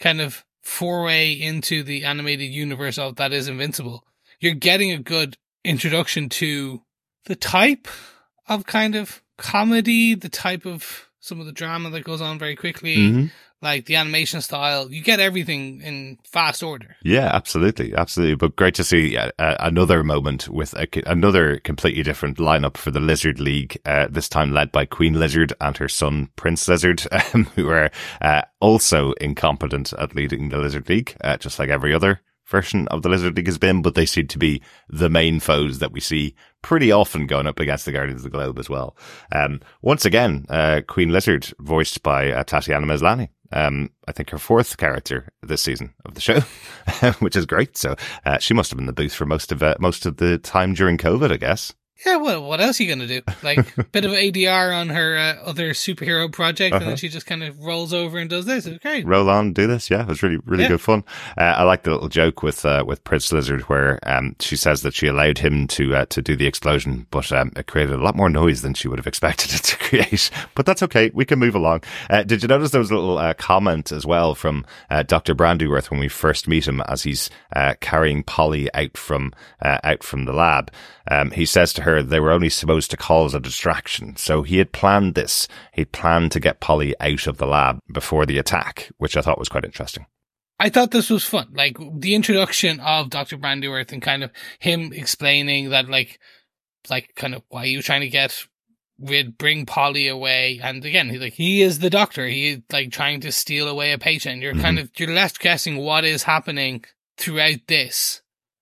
[0.01, 2.99] kind of foray into the animated universe.
[2.99, 4.05] Of that is Invincible,
[4.41, 6.83] you're getting a good introduction to
[7.27, 7.87] the type
[8.49, 12.57] of kind of comedy, the type of some of the drama that goes on very
[12.57, 12.97] quickly.
[12.97, 13.27] Mm-hmm.
[13.63, 14.91] Like the animation style.
[14.91, 16.97] You get everything in fast order.
[17.03, 18.37] Yeah, absolutely, absolutely.
[18.37, 22.91] But great to see uh, uh, another moment with a, another completely different lineup for
[22.91, 23.79] the Lizard League.
[23.85, 27.91] Uh, this time led by Queen Lizard and her son Prince Lizard, um, who are
[28.21, 33.03] uh, also incompetent at leading the Lizard League, uh, just like every other version of
[33.03, 33.83] the Lizard League has been.
[33.83, 37.61] But they seem to be the main foes that we see pretty often going up
[37.61, 38.97] against the Guardians of the Globe as well.
[39.33, 43.29] Um, once again, uh, Queen Lizard voiced by Tatiana Maslany.
[43.53, 46.41] Um, I think her fourth character this season of the show,
[47.19, 47.77] which is great.
[47.77, 50.19] So uh, she must have been in the booth for most of uh, most of
[50.19, 51.75] the time during COVID, I guess.
[52.07, 53.21] Yeah, well, what else are you gonna do?
[53.43, 56.91] Like a bit of ADR on her uh, other superhero project, and Uh-huh.
[56.91, 58.65] then she just kind of rolls over and does this.
[58.67, 59.05] It's great.
[59.07, 59.91] Roll on, do this.
[59.91, 60.71] Yeah, it was really really Yeah.
[60.71, 61.05] good fun.
[61.37, 64.81] Uh, I like the little joke with uh, with Prince Lizard where um, she says
[64.83, 68.03] that she allowed him to uh, to do the explosion, but um, it created a
[68.03, 70.31] lot more noise than she would have expected it to create.
[70.55, 71.11] But that's okay.
[71.13, 71.83] We can move along.
[72.09, 75.35] Uh, did you notice there was a little uh, comment as well from uh, Dr.
[75.35, 80.03] Brandyworth when we first meet him as he's uh, carrying Polly out from uh, out
[80.03, 80.71] from the lab?
[81.11, 84.59] Um, he says to her they were only supposed to cause a distraction, so he
[84.59, 85.49] had planned this.
[85.73, 89.39] He'd planned to get Polly out of the lab before the attack, which I thought
[89.39, 90.07] was quite interesting.
[90.61, 91.49] I thought this was fun.
[91.55, 93.39] Like the introduction of Dr.
[93.39, 96.21] Brandyworth and kind of him explaining that like,
[96.91, 98.47] like kind of why you trying to get
[99.01, 100.61] rid, bring Polly away.
[100.63, 102.27] And again, he like, he is the doctor.
[102.27, 104.43] He is like trying to steal away a patient.
[104.43, 106.85] You're kind of, you're left guessing what is happening
[107.17, 108.21] throughout this.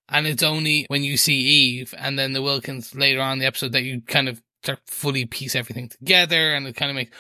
[0.09, 3.73] And it's only when you see Eve and then the Wilkins later on the episode
[3.73, 7.16] that you kind of start fully piece everything together and it kind of makes,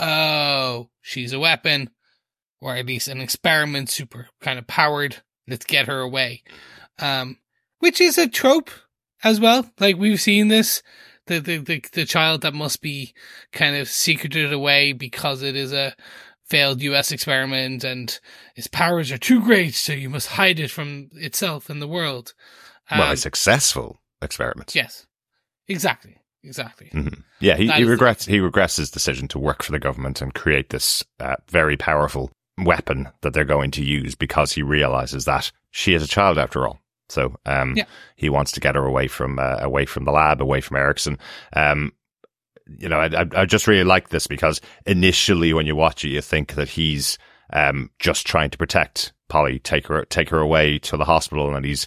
[0.00, 1.90] oh, she's a weapon
[2.60, 5.18] or at least an experiment super kind of powered.
[5.48, 6.42] Let's get her away.
[6.98, 7.38] Um,
[7.78, 8.70] which is a trope
[9.24, 9.68] as well.
[9.78, 10.82] Like we've seen this,
[11.26, 13.14] the, the, the, the child that must be
[13.52, 15.94] kind of secreted away because it is a
[16.44, 18.18] failed US experiment and
[18.56, 19.74] its powers are too great.
[19.74, 22.34] So you must hide it from itself and the world.
[22.90, 24.74] well, Um, a successful experiment.
[24.74, 25.06] yes,
[25.68, 26.16] exactly.
[26.44, 26.90] Exactly.
[26.92, 27.22] Mhm.
[27.38, 30.20] Yeah, he, he is the- regrets he regrets his decision to work for the government
[30.20, 35.24] and create this uh, very powerful weapon that they're going to use because he realizes
[35.24, 36.80] that she is a child after all.
[37.08, 37.84] So um, Yeah.
[38.16, 41.16] he wants to get her away from uh, away from the lab, away from Erickson.
[41.54, 41.92] Um,
[42.78, 46.20] you know, I, I, just really like this because initially when you watch it, you
[46.20, 47.18] think that he's
[47.52, 51.64] um, just trying to protect Polly, take her take her away to the hospital, and
[51.64, 51.86] he's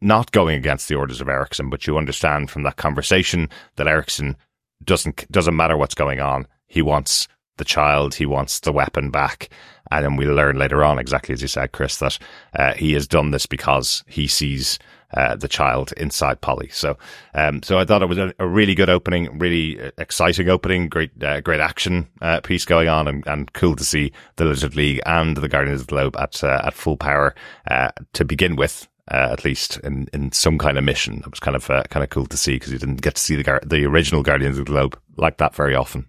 [0.00, 4.36] not going against the orders of Erickson, but you understand from that conversation that Erickson
[4.82, 6.46] doesn't doesn't matter what's going on.
[6.66, 9.48] He wants the child, he wants the weapon back,
[9.90, 12.18] and then we learn later on, exactly as you said, Chris, that
[12.54, 14.78] uh, he has done this because he sees
[15.12, 16.68] uh, the child inside Polly.
[16.70, 16.96] So,
[17.34, 20.88] um, so I thought it was a, a really good opening, really uh, exciting opening,
[20.88, 24.76] great, uh, great action uh, piece going on, and, and cool to see the Lizard
[24.76, 27.34] League and the Guardians of the Globe at uh, at full power
[27.70, 31.18] uh, to begin with uh, at least in, in some kind of mission.
[31.18, 33.22] It was kind of uh, kind of cool to see because you didn't get to
[33.22, 36.06] see the the original Guardians of the Globe like that very often.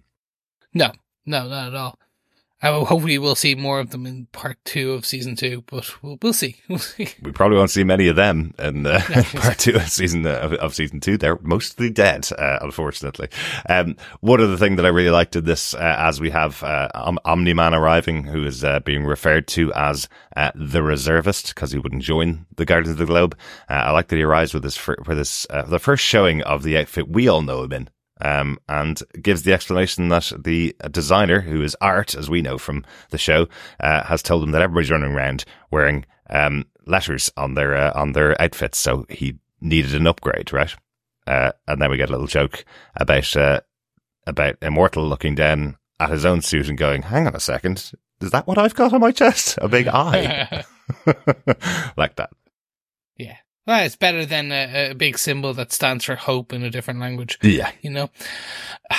[0.72, 0.92] No,
[1.24, 1.98] no, not at all.
[2.62, 6.02] I will, hopefully we'll see more of them in part two of season two, but
[6.02, 6.56] we'll, we'll see.
[6.68, 7.08] We'll see.
[7.22, 9.00] We probably won't see many of them in uh,
[9.34, 11.16] part two of season uh, of, season two.
[11.16, 13.28] They're mostly dead, uh, unfortunately.
[13.68, 16.88] Um, one other thing that I really liked in this, uh, as we have uh,
[16.94, 21.72] Om- Omni Man arriving, who is uh, being referred to as uh, the reservist because
[21.72, 23.36] he wouldn't join the Guardians of the Globe.
[23.68, 26.42] Uh, I like that he arrives with this for, for this uh, the first showing
[26.42, 27.88] of the outfit we all know him in.
[28.18, 32.84] Um, and gives the explanation that the designer, who is Art, as we know from
[33.10, 33.46] the show,
[33.78, 38.12] uh, has told him that everybody's running around wearing um, letters on their uh, on
[38.12, 40.74] their outfits, so he needed an upgrade, right?
[41.26, 42.64] Uh, and then we get a little joke
[42.96, 43.60] about uh,
[44.26, 48.30] about Immortal looking down at his own suit and going, "Hang on a second, is
[48.30, 49.58] that what I've got on my chest?
[49.60, 50.64] A big eye,
[51.96, 52.30] like that."
[53.66, 57.00] Well, it's better than a, a big symbol that stands for hope in a different
[57.00, 58.10] language, Yeah, you know?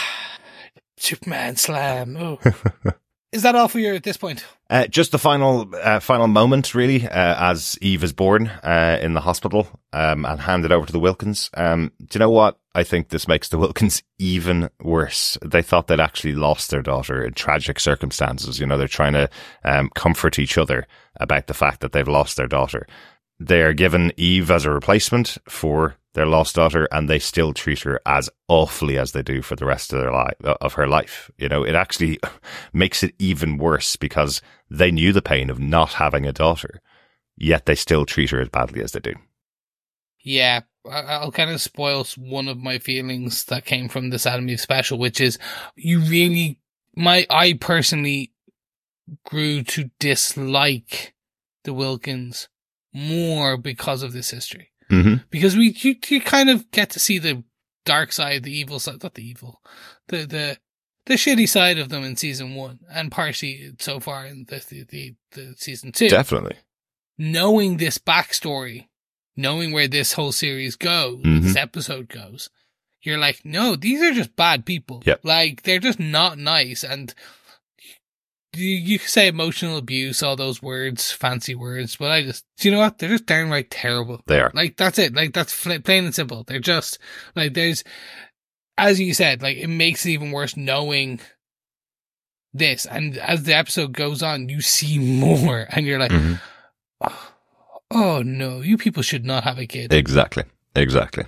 [0.98, 2.18] Superman slam.
[2.18, 2.40] Oh.
[3.32, 4.44] is that all for you at this point?
[4.70, 9.14] Uh, just the final, uh, final moment, really, uh, as Eve is born uh, in
[9.14, 11.50] the hospital um, and handed over to the Wilkins.
[11.54, 12.58] Um, do you know what?
[12.76, 15.38] I think this makes the Wilkins even worse.
[15.46, 18.60] They thought they'd actually lost their daughter in tragic circumstances.
[18.60, 19.30] You know, they're trying to
[19.64, 20.88] um, comfort each other
[21.20, 22.86] about the fact that they've lost their daughter.
[23.40, 27.82] They are given Eve as a replacement for their lost daughter, and they still treat
[27.82, 31.30] her as awfully as they do for the rest of their life of her life.
[31.38, 32.20] You know, it actually
[32.74, 36.82] makes it even worse because they knew the pain of not having a daughter,
[37.38, 39.14] yet they still treat her as badly as they do.
[40.24, 44.60] Yeah, I'll kind of spoil one of my feelings that came from this Atom Eve
[44.60, 45.38] special, which is
[45.76, 46.60] you really,
[46.96, 48.32] my, I personally
[49.24, 51.14] grew to dislike
[51.64, 52.50] the Wilkins
[52.94, 54.72] more because of this history.
[54.92, 55.24] Mm-hmm.
[55.30, 57.44] Because we, you, you kind of get to see the
[57.86, 59.62] dark side, the evil side, not the evil,
[60.08, 60.58] the, the,
[61.06, 64.84] the shitty side of them in season one and partially so far in the, the,
[64.84, 66.56] the, the season two Definitely.
[67.18, 68.88] knowing this backstory,
[69.36, 71.42] knowing where this whole series goes, Mhm.
[71.44, 72.50] this episode goes,
[73.02, 75.02] you're like, no, these are just bad people.
[75.06, 75.22] Yep.
[75.24, 76.84] Like, they're just not nice.
[76.84, 77.14] And
[78.58, 82.68] you, you could say emotional abuse, all those words, fancy words, but I just, do
[82.70, 82.98] you know what?
[82.98, 84.22] They're just downright terrible.
[84.28, 84.52] They are.
[84.54, 85.14] Like, that's it.
[85.16, 86.44] Like, that's plain and simple.
[86.46, 87.00] They're just,
[87.36, 87.84] like, there's,
[88.78, 91.20] as you said, like, it makes it even worse knowing
[92.54, 92.86] this.
[92.86, 96.40] And as the episode goes on, you see more, and you're like, Mhm.
[97.90, 99.94] Oh no, you people should not have a kid.
[99.94, 100.44] Exactly.
[100.76, 101.24] Exactly.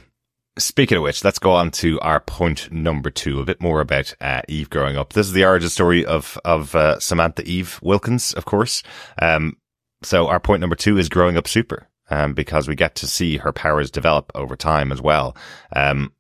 [0.59, 4.13] Speaking of which, let's go on to our point number two, a bit more about
[4.19, 5.13] uh, Eve growing up.
[5.13, 8.83] This is the origin story of of uh, Samantha Eve Wilkins, of course.
[9.21, 9.55] Um,
[10.03, 13.37] so our point number two is growing up super, um, because we get to see
[13.37, 15.35] her powers develop over time as well.
[15.73, 16.11] Um,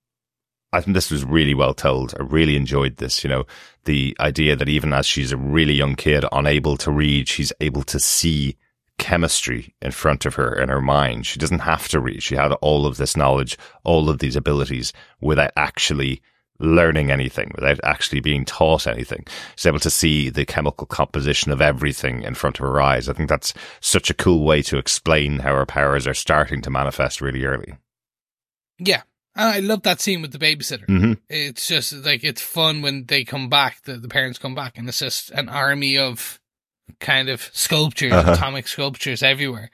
[0.71, 2.13] I think this was really well told.
[2.17, 3.25] I really enjoyed this.
[3.25, 3.45] You know,
[3.83, 7.83] the idea that even as she's a really young kid, unable to read, she's able
[7.83, 8.55] to see
[8.99, 11.25] chemistry in front of her in her mind.
[11.25, 12.21] She doesn't have to read.
[12.21, 16.21] She had all of this knowledge, all of these abilities without actually
[16.59, 19.25] learning anything, without actually being taught anything.
[19.55, 23.07] She's able to see the chemical composition of everything in front of her eyes.
[23.07, 26.69] I think that's such a cool way to explain how her powers are starting to
[26.69, 27.75] manifest really early.
[28.77, 29.03] Yeah.
[29.35, 30.85] And I love that scene with the babysitter.
[30.85, 34.77] hmm It's just like it's fun when they come back, the, the parents come back,
[34.77, 36.39] and it's just an army of
[36.99, 38.33] kind of sculptures, Uh-huh.
[38.33, 39.71] atomic sculptures everywhere.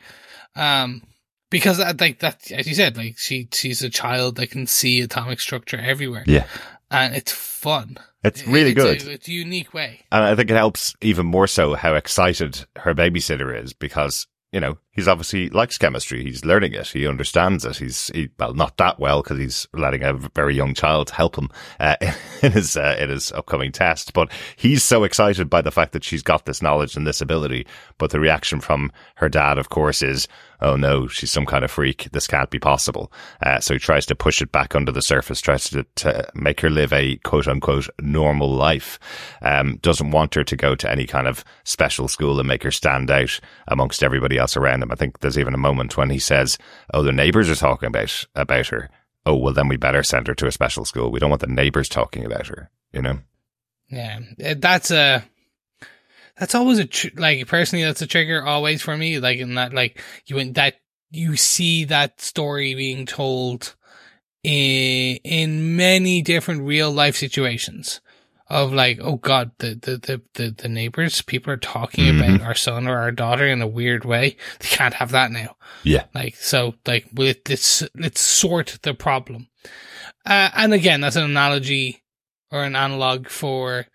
[0.56, 1.04] Um,
[1.49, 5.01] because that, like that, as you said, like she she's a child that can see
[5.01, 6.45] atomic structure everywhere, Yeah.
[6.91, 7.97] and it's fun.
[8.23, 9.08] It's really it's good.
[9.08, 10.01] A, it's a unique way.
[10.12, 14.25] And I think it helps even more so how excited her babysitter is because,
[14.56, 16.24] you know, he's obviously likes chemistry.
[16.24, 16.88] He's learning it.
[16.88, 17.76] He understands it.
[17.76, 21.50] He's, he, well, not that well because he's letting a very young child help him,
[21.78, 21.98] uh,
[22.41, 24.13] in his, uh, in his upcoming test.
[24.13, 27.68] But he's so excited by the fact that she's got this knowledge and this ability.
[27.98, 30.26] But the reaction from her dad, of course, is,
[30.65, 32.10] oh no, she's some kind of freak.
[32.12, 33.12] This can't be possible.
[33.41, 36.60] Uh, so he tries to push it back under the surface, tries to, to make
[36.62, 38.97] her live a quote unquote normal life.
[39.43, 42.71] Um, doesn't want her to go to any kind of special school and make her
[42.71, 44.91] stand out amongst everybody else around him.
[44.91, 46.58] I think there's even a moment when he says,
[46.93, 48.89] oh, the neighbors are talking about, about her.
[49.28, 51.12] Oh, well, then we better send her to a special school.
[51.12, 53.19] We don't want the neighbors talking about her, you know?
[53.88, 55.23] Yeah, that's a
[56.38, 59.19] that's always a tr- like personally that's a trigger always for me.
[59.19, 60.76] Like in that, like you that
[61.12, 63.76] you see that story being told
[64.43, 68.02] in in many different real life situations
[68.48, 72.36] of like, oh god, the the the the, the neighbors, people are talking Mhm.
[72.36, 74.38] about our son or our daughter in a weird way.
[74.60, 75.56] They can't have that now.
[75.84, 76.06] Yeah.
[76.13, 79.48] Like so, like let- let's let's sort the problem.
[80.26, 82.04] Uh, and again, that's an analogy
[82.52, 83.88] or an analog for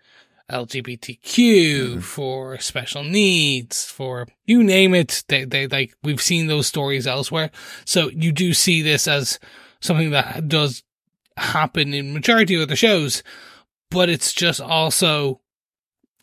[0.51, 2.03] LGBTQ, Mhm.
[2.03, 5.23] for special needs, for you name it.
[5.27, 7.51] They they like we've seen those stories elsewhere.
[7.85, 9.39] So you do see this as
[9.79, 10.83] something that does
[11.37, 13.23] happen in majority of the shows,
[13.89, 15.41] but it's just also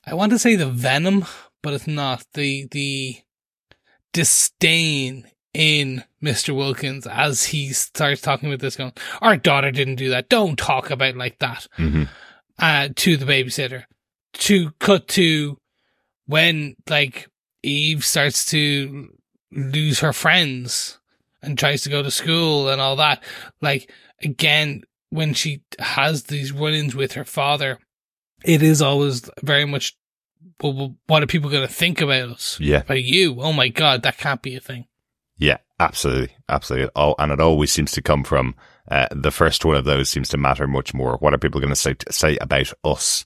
[0.06, 1.24] I want to say the venom,
[1.62, 3.18] but it's not the the
[4.12, 6.54] disdain in Mr.
[6.54, 10.28] Wilkins as he starts talking with this going, our daughter didn't do that.
[10.28, 11.66] Don't talk about it like that.
[11.76, 12.04] hmm
[12.60, 13.84] Uh, to the babysitter
[14.38, 15.58] to cut to
[16.26, 17.28] when like
[17.62, 19.10] Eve starts to
[19.50, 20.98] lose her friends
[21.42, 23.22] and tries to go to school and all that.
[23.60, 23.90] Like
[24.22, 27.78] again, when she has these run-ins with her father,
[28.44, 29.96] it is always very much,
[30.62, 32.58] well, what are people going to think about us?
[32.60, 32.80] Yeah.
[32.80, 33.40] About you?
[33.40, 34.86] Oh my God, that can't be a thing.
[35.38, 36.90] Yeah, absolutely, absolutely.
[36.94, 38.54] Oh, and it always seems to come from
[38.90, 41.16] uh, the first one of those seems to matter much more.
[41.18, 43.24] What are people going to say say about us?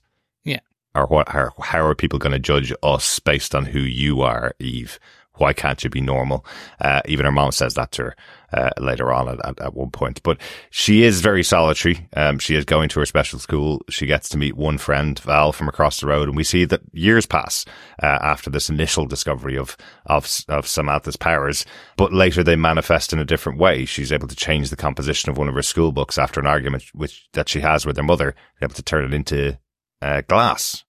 [0.95, 1.29] Or what?
[1.29, 4.99] How, how are people going to judge us based on who you are, Eve?
[5.37, 6.45] Why can't you be normal?
[6.79, 8.15] Uh, even her mom says that to her
[8.53, 10.21] uh, later on at, at, at one point.
[10.21, 12.07] But she is very solitary.
[12.15, 13.81] Um, she is going to her special school.
[13.89, 16.81] She gets to meet one friend, Val, from across the road, and we see that
[16.91, 17.65] years pass
[18.01, 19.75] uh, after this initial discovery of
[20.05, 21.65] of of Samantha's powers.
[21.97, 23.85] But later they manifest in a different way.
[23.85, 26.83] She's able to change the composition of one of her school books after an argument
[26.93, 29.57] which that she has with her mother, able to turn it into
[30.03, 30.83] uh, glass,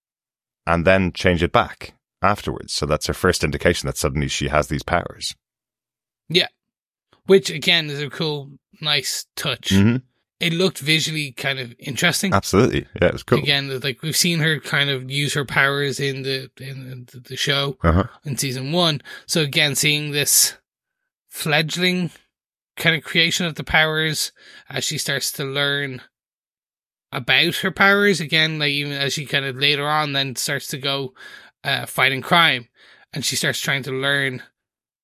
[0.67, 2.73] and then change it back afterwards.
[2.73, 5.35] So that's her first indication that suddenly she has these powers.
[6.29, 6.49] Yeah.
[7.27, 8.51] Which again is a cool,
[8.81, 9.71] nice touch.
[9.71, 9.97] Mm-hmm.
[10.41, 12.35] It looked visually kind of interesting.
[12.35, 13.39] Absolutely, yeah, it was cool.
[13.39, 17.79] Again, like we've seen her kind of use her powers in the in the, show
[17.83, 18.05] Uh-huh.
[18.25, 19.01] in season one.
[19.27, 20.55] So again, seeing this
[21.29, 22.11] fledgling
[22.77, 24.33] kind of creation of the powers
[24.69, 26.03] as she starts to learn
[27.15, 30.79] about her powers again, like even as she kind of later on then starts to
[30.79, 31.15] go
[31.63, 32.69] uh, fighting crime,
[33.13, 34.43] and she starts trying to learn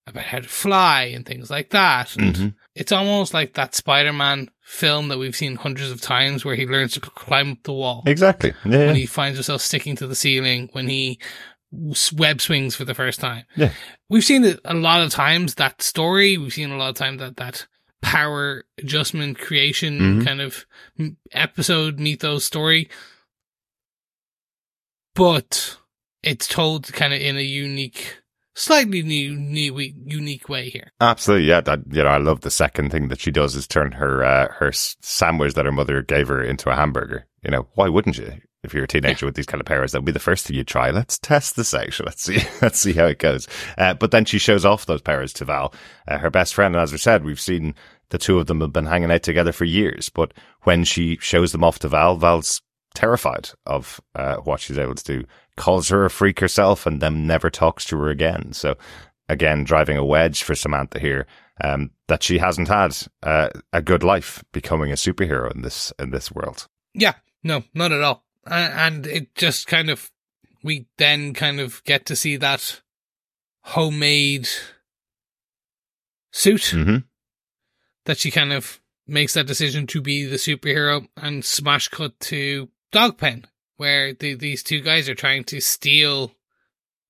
[0.06, 2.16] about how to fly and things like that.
[2.16, 2.54] And Mhm.
[2.74, 6.94] it's almost like that Spider-Man film that we've seen hundreds of times, where he learns
[6.94, 8.52] to climb up the wall Exactly.
[8.64, 8.70] Yeah.
[8.78, 8.92] when yeah.
[8.94, 11.20] he finds himself sticking to the ceiling, when he
[12.12, 13.44] web swings for the first time.
[13.56, 13.70] Yeah.
[14.08, 16.36] We've seen it a lot of times, that story.
[16.36, 17.66] We've seen a lot of times that, that
[18.02, 20.24] power adjustment creation Mhm.
[20.26, 20.66] kind of
[21.32, 22.88] episode, mythos story.
[25.14, 25.76] But
[26.22, 28.18] it's told kind of in a unique,
[28.54, 30.92] slightly new, new, unique way here.
[31.00, 31.60] Absolutely, yeah.
[31.60, 34.48] That, you know, I love the second thing that she does is turn her uh,
[34.58, 37.26] her sandwich that her mother gave her into a hamburger.
[37.42, 38.32] You know, why wouldn't you?
[38.62, 40.56] If you're a teenager with these kind of powers, that would be the first thing
[40.56, 40.90] you'd try.
[40.90, 41.98] Let's test this out.
[42.04, 42.38] Let's see.
[42.62, 43.48] Let's see how it goes.
[43.78, 45.72] Uh, but then she shows off those powers to Val,
[46.06, 46.74] uh, her best friend.
[46.74, 47.74] And as we said, we've seen
[48.10, 50.10] the two of them have been hanging out together for years.
[50.10, 52.60] But when she shows them off to Val, Val's
[52.94, 55.24] terrified of uh, what she's able to do.
[55.56, 58.52] Calls her a freak herself, and then never talks to her again.
[58.52, 58.76] So
[59.30, 61.26] again driving a wedge for Samantha here.
[61.62, 66.10] Um, that she hasn't had uh, a good life becoming a superhero in this in
[66.10, 66.66] this world.
[66.94, 68.24] Yeah, no, not at all.
[68.50, 70.10] A- And it just kind of,
[70.62, 72.82] we then kind of get to see that
[73.62, 74.48] homemade
[76.32, 76.96] suit hmm
[78.06, 82.68] that she kind of makes that decision to be the superhero and smash cut to
[82.92, 83.44] Dogpen,
[83.76, 86.32] where the, these two guys are trying to steal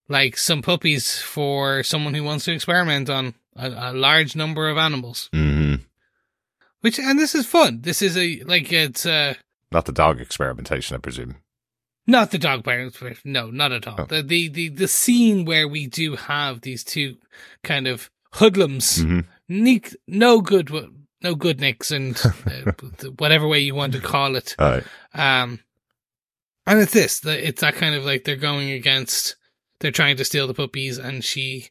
[0.09, 4.77] like some puppies for someone who wants to experiment on a, a large number of
[4.79, 5.29] animals.
[5.33, 5.77] hmm
[6.81, 7.83] Which, and this is fun.
[7.83, 9.35] This is a, like, it's, uh,
[9.73, 11.37] Not the dog experimentation, I presume.
[12.07, 12.99] Not the dog parents.
[13.25, 13.97] No, not at all.
[13.99, 14.05] Oh.
[14.05, 17.17] The, the the the scene where we do have these two
[17.63, 20.71] kind of hoodlums, hmm Nick, no good,
[21.23, 22.17] no good nicks, and
[22.47, 22.73] uh,
[23.19, 24.57] whatever way you want to call it.
[24.59, 24.83] Right.
[25.15, 25.61] Um,
[26.67, 27.21] and it's this.
[27.21, 29.37] the- It's that kind of like they're going against.
[29.81, 31.69] They're trying to steal the puppies, and she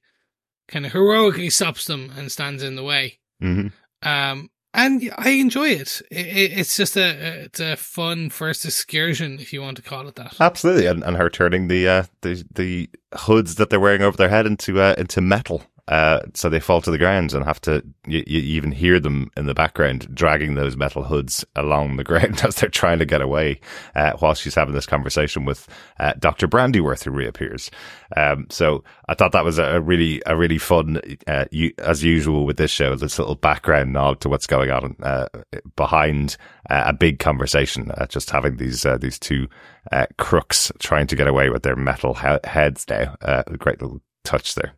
[0.67, 3.19] kind of heroically stops them and stands in the way.
[3.41, 3.67] hmm
[4.03, 6.01] Um, and I enjoy it.
[6.11, 10.07] it, it it's just a it's a fun first excursion, if you want to call
[10.07, 10.35] it that.
[10.39, 12.89] Absolutely, and, and her turning the uh, the the
[13.19, 16.81] hoods that they're wearing over their head into uh, into metal, uh, so they fall
[16.81, 17.83] to the ground and have to.
[18.05, 22.41] You, you even hear them in the background dragging those metal hoods along the ground
[22.43, 23.59] as they're trying to get away,
[23.95, 25.67] uh, while she's having this conversation with
[25.99, 27.71] uh, Doctor Brandyworth, who reappears.
[28.15, 32.45] Um, so I thought that was a really a really fun, uh, you, as usual
[32.45, 35.27] with this show, this little background nod to what's going on uh,
[35.75, 36.37] behind
[36.69, 37.89] uh, a big conversation.
[37.91, 39.47] Uh, just having these uh, these two
[39.91, 43.15] uh, crooks trying to get away with their metal he- heads now.
[43.23, 44.73] Uh, a great little touch there.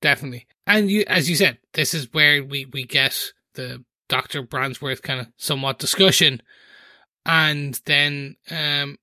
[0.00, 0.46] Definitely.
[0.66, 4.42] And you, as you said, this is where we, we get the Dr.
[4.42, 6.42] Brandyworth kind of somewhat discussion.
[7.26, 8.96] And then, um,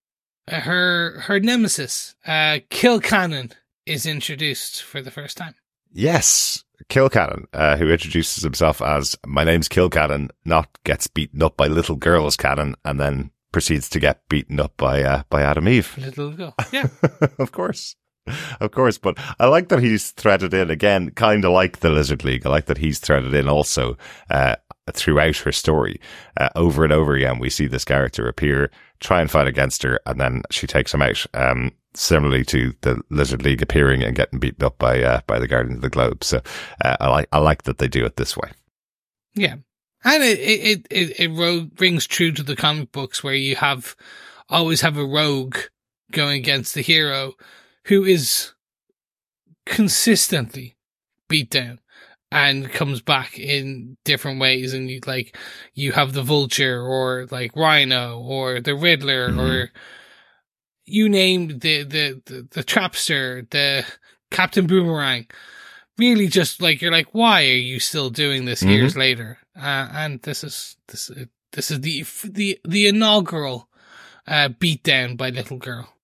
[0.47, 3.51] her, her nemesis, uh, Kilcannon
[3.85, 5.55] is introduced for the first time.
[5.93, 11.57] Yes, Kilcannon, uh, who introduces himself as "My name's Kill Kilcannon," not gets beaten up
[11.57, 15.67] by little girls Cannon, and then proceeds to get beaten up by uh, by Atom
[15.67, 15.97] Eve.
[15.97, 16.53] Little ago.
[16.71, 16.87] Yeah.
[17.39, 17.95] of course.
[18.59, 22.23] Of course, but I like that he's threaded in again, kind of like the Lizard
[22.23, 22.45] League.
[22.45, 23.97] I like that he's threaded in also
[24.30, 24.55] uh,
[24.91, 25.99] throughout her story.
[26.38, 29.99] Uh, over and over again, we see this character appear, try and fight against her,
[30.05, 31.25] and then she takes him out.
[31.34, 35.47] Um, similarly to the Lizard League appearing and getting beaten up by uh, by the
[35.47, 36.23] Guardians of the Globe.
[36.23, 36.41] So
[36.84, 38.51] uh, I like I like that they do it this way.
[39.36, 39.55] Yeah.
[40.03, 43.95] And it, it, it, it, ro- rings true to the comic books where you have
[44.47, 45.57] always have a rogue
[46.11, 47.34] going against the hero
[47.88, 48.53] who is
[49.65, 50.77] consistently
[51.27, 51.79] beat down
[52.31, 54.73] and comes back in different ways.
[54.73, 55.38] And you like,
[55.73, 59.39] you have the vulture or like Rhino or the Riddler Mhm.
[59.39, 59.71] or
[60.85, 63.85] you name the, the, the, the Trapster, the
[64.31, 65.27] Captain Boomerang.
[65.97, 68.69] Really just like, you're like, why are you still doing this Mhm.
[68.69, 69.39] years later?
[69.55, 71.09] Uh, and this is, this,
[71.53, 73.69] this is the, the, the inaugural,
[74.27, 75.96] uh, beatdown by Little Girl.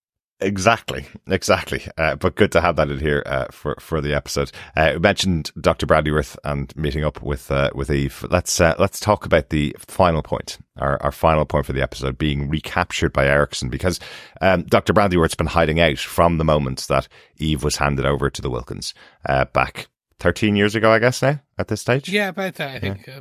[0.44, 1.82] Exactly, exactly.
[1.96, 4.52] Uh, but good to have that in here uh, for for the episode.
[4.76, 5.86] Uh, we mentioned Dr.
[5.86, 8.26] Brandyworth and meeting up with uh, with Eve.
[8.30, 10.58] Let's uh, let's talk about the final point.
[10.76, 13.98] Our our final point for the episode being recaptured by Erickson because
[14.40, 14.92] um, Dr.
[14.92, 18.92] Brandyworth's been hiding out from the moment that Eve was handed over to the Wilkins
[19.26, 19.88] uh, back
[20.18, 22.08] thirteen years ago, I guess now at this stage.
[22.08, 23.08] Yeah, about that, I think.
[23.08, 23.20] Uh,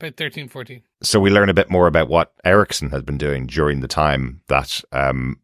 [0.00, 0.82] about 13, 14.
[1.02, 4.42] so we learn a bit more about what Erickson has been doing during the time
[4.46, 5.40] that um,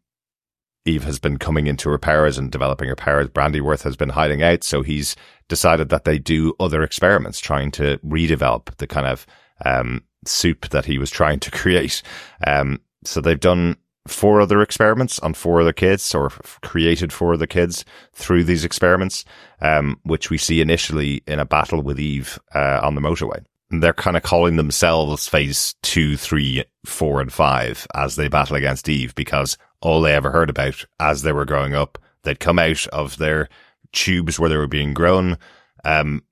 [0.85, 3.27] Eve has been coming into her powers and developing her powers.
[3.27, 5.15] Brandyworth has been hiding out, so he's
[5.47, 9.25] decided that they do other experiments, trying to redevelop the kind of
[9.65, 12.01] um, soup that he was trying to create.
[12.45, 13.77] Um, so they've done
[14.07, 17.83] four other experiments on four other kids, or f- created four other kids
[18.13, 19.25] through these experiments,
[19.61, 23.93] um, which we see initially in a battle with Eve uh, on the motorway they're
[23.93, 29.15] kind of calling themselves phase two, three, four, and five as they battle against Eve
[29.15, 33.17] because all they ever heard about as they were growing up, they'd come out of
[33.17, 33.47] their
[33.93, 35.37] tubes where they were being grown.
[35.83, 36.23] Um,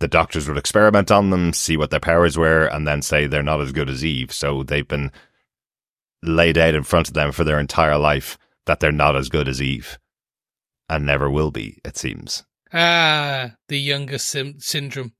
[0.00, 3.42] the doctors would experiment on them, see what their powers were, and then say they're
[3.42, 4.32] not as good as Eve.
[4.32, 5.12] So they've been
[6.22, 9.46] laid out in front of them for their entire life that they're not as good
[9.46, 9.98] as Eve
[10.88, 12.44] and never will be, it seems.
[12.72, 15.12] Ah, the youngest sim- syndrome.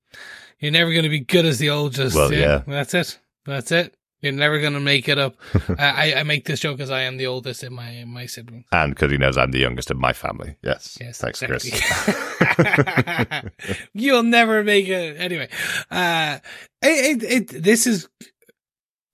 [0.61, 2.17] You're never going to be good as the oldest.
[2.17, 2.63] Well, yeah.
[2.67, 3.19] That's it.
[3.45, 3.95] That's it.
[4.25, 5.37] You're never going to make it up.
[5.79, 8.65] I, I make this joke as I am the oldest in my in my siblings.
[8.73, 10.57] And because he knows I'm the youngest in my family.
[10.63, 10.97] Yes.
[10.99, 11.73] Yes, Thanks, exactly.
[11.73, 13.53] Chris.
[13.93, 15.17] You'll never make it.
[15.19, 15.49] Anyway,
[15.91, 16.39] uh,
[16.83, 18.09] it, it, it, this is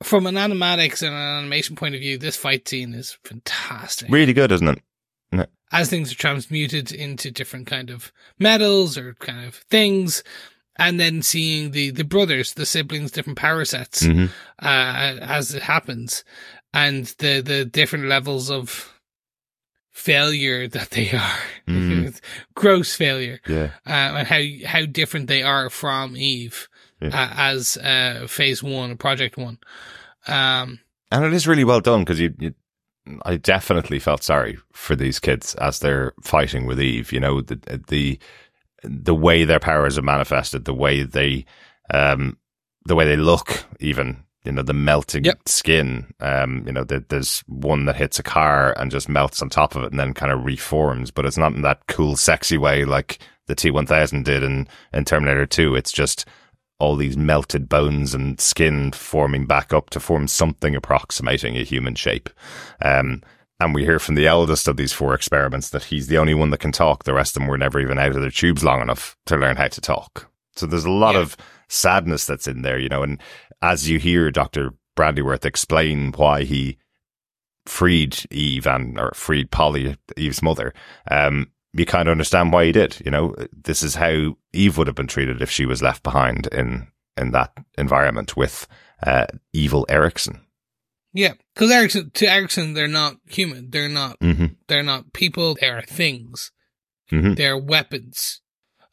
[0.02, 2.16] from an animatics and an animation point of view.
[2.16, 4.08] This fight scene is fantastic.
[4.10, 4.78] really good, isn't it?
[5.32, 5.46] No.
[5.72, 10.22] as things are transmuted into different kind of metals or kind of things.
[10.80, 14.26] And then seeing the, the brothers, the siblings, different power sets, hmm
[14.62, 16.24] uh, as it happens
[16.72, 18.92] and the, the different levels of
[19.90, 21.38] failure that they are.
[21.66, 22.18] Mm.
[22.54, 23.70] Gross failure Yeah.
[23.86, 26.68] uh, and how how different they are from Eve
[27.00, 27.08] Yeah.
[27.08, 29.58] uh, as uh, Phase One, Project One.
[30.26, 32.54] Um, And it is really well done because you, you,
[33.24, 37.12] I definitely felt sorry for these kids as they're fighting with Eve.
[37.12, 37.56] You know, the
[37.88, 38.18] the
[38.82, 41.44] the way their powers are manifested, the way they,
[41.92, 42.36] um,
[42.86, 45.48] the way they look, even you know, the melting Yep.
[45.48, 46.06] skin.
[46.20, 49.74] Um, you know, the, there's one that hits a car and just melts on top
[49.76, 52.84] of it and then kind of reforms, but it's not in that cool, sexy way
[52.84, 55.74] like the T1000 did in, in Terminator 2.
[55.74, 56.24] It's just
[56.78, 61.94] all these melted bones and skin forming back up to form something approximating a human
[61.94, 62.30] shape.
[62.82, 63.22] Um,
[63.60, 66.50] and we hear from the eldest of these four experiments that he's the only one
[66.50, 67.04] that can talk.
[67.04, 69.56] The rest of them were never even out of their tubes long enough to learn
[69.56, 70.30] how to talk.
[70.56, 71.20] So there's a lot Yeah.
[71.22, 71.36] of
[71.68, 73.20] sadness that's in there, you know, and
[73.62, 74.72] as you hear Dr.
[74.96, 76.78] Brandyworth explain why he
[77.66, 80.72] freed Eve and, or freed Polly, Eve's mother,
[81.10, 82.96] um, you kind of understand why he did.
[83.04, 86.48] You know, this is how Eve would have been treated if she was left behind
[86.48, 88.66] in, in that environment with,
[89.06, 90.40] uh, evil Erickson.
[91.12, 93.70] Yeah, because Erickson to Erickson, they're not human.
[93.70, 94.18] They're not.
[94.20, 94.46] Mm-hmm.
[94.68, 95.56] They're not people.
[95.60, 96.52] They are things.
[97.10, 97.36] Mhm.
[97.36, 98.40] They're weapons.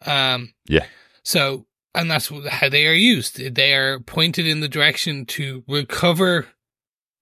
[0.06, 0.86] Um, Yeah.
[1.24, 3.38] So, and that's how they are used.
[3.56, 6.48] They are pointed in the direction to recover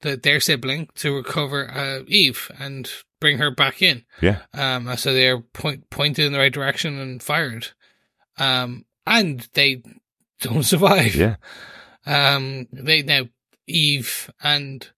[0.02, 2.90] the, their sibling, to recover uh, Eve and
[3.20, 4.04] bring her back in.
[4.22, 4.40] Yeah.
[4.54, 7.70] Um, so they are point, pointed in the right direction and fired.
[8.38, 9.82] Um, and they
[10.42, 11.16] don't survive.
[11.16, 11.38] Yeah.
[12.06, 13.28] Um, they now
[13.68, 14.90] Eve and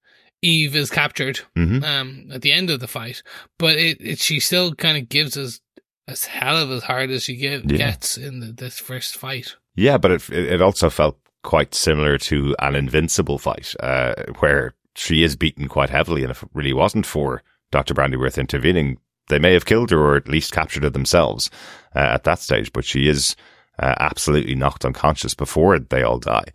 [0.41, 1.84] Eve is captured Mm-hmm.
[1.84, 3.24] um at the end of the fight,
[3.57, 5.59] but it, it she still kind of gives us
[6.07, 7.78] as hell of as hard as she get, Yeah.
[7.78, 9.55] gets in the, this first fight.
[9.76, 15.24] Yeah, but it it also felt quite similar to an invincible fight, uh, where she
[15.24, 17.41] is beaten quite heavily, and if it really wasn't for
[17.72, 18.97] Doctor Brandyworth intervening,
[19.30, 21.49] they may have killed her or at least captured her themselves
[21.95, 22.72] uh, at that stage.
[22.74, 23.36] But she is
[23.80, 26.45] uh, absolutely knocked unconscious before they all die.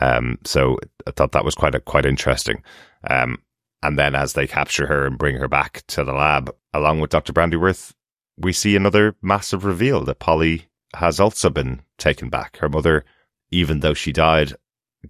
[0.00, 2.62] Um, so I thought that was quite a, quite interesting.
[3.08, 3.38] Um,
[3.82, 7.10] and then as they capture her and bring her back to the lab, along with
[7.10, 7.92] Doctor Brandyworth,
[8.36, 12.58] we see another massive reveal that Polly has also been taken back.
[12.58, 13.04] Her mother,
[13.50, 14.54] even though she died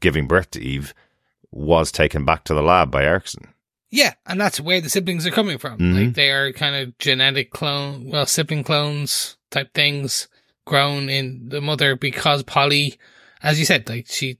[0.01, 0.95] giving birth to Eve,
[1.51, 3.55] was taken back to the lab by Erickson.
[3.91, 5.79] Yeah, and that's where the siblings are coming from.
[5.79, 6.07] Mhm.
[6.07, 10.29] Like they are kind of genetic clone, well, sibling clones type things
[10.69, 12.99] grown in the mother because Polly,
[13.43, 14.39] as you said, like she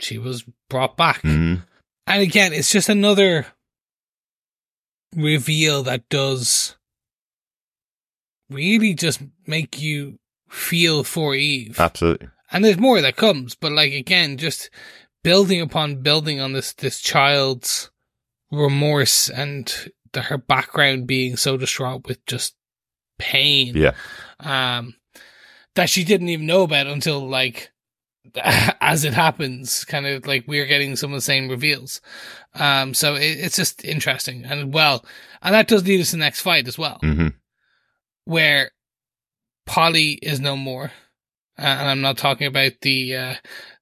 [0.00, 1.22] she was brought back.
[1.22, 1.62] Mm-hmm.
[2.06, 3.46] And again, it's just another
[5.14, 6.76] reveal that does
[8.50, 10.18] really just make you
[10.48, 11.78] feel for Eve.
[11.78, 12.28] Absolutely.
[12.50, 14.70] and there's more that comes, but like again, just
[15.22, 17.90] building upon building on this this child's
[18.50, 22.56] remorse and the, her background being so distraught with just
[23.18, 23.76] pain.
[23.76, 23.92] Yeah.
[24.40, 24.94] Um,
[25.74, 27.70] that she didn't even know about until like
[28.80, 32.00] as it happens, kind of like we're getting some of the same reveals.
[32.54, 35.04] Um, so it, it's just interesting and well,
[35.42, 37.28] and that does lead us to the next fight as well Mm-hmm.
[38.24, 38.72] where
[39.66, 40.86] Polly is no more,
[41.58, 43.34] uh, and I'm not talking about the uh,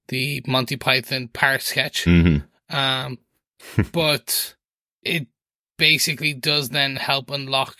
[0.09, 2.77] the Monty Python parrot sketch, Mm-hmm.
[2.77, 3.19] um,
[3.93, 4.55] but
[5.03, 5.27] it
[5.79, 7.77] basically does then help unlock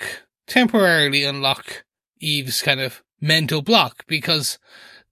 [0.47, 1.85] temporarily unlock
[2.21, 4.59] Eve's kind of mental block because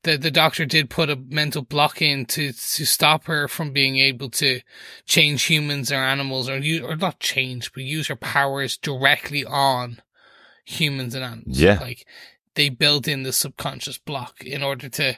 [0.03, 3.97] the the doctor did put a mental block in to to stop her from being
[3.99, 4.61] able to
[5.05, 10.01] change humans or animals or use, or not change but use her powers directly on
[10.65, 11.59] humans and animals.
[11.61, 11.79] Yeah.
[11.81, 12.07] like
[12.55, 15.17] they built in the subconscious block in order to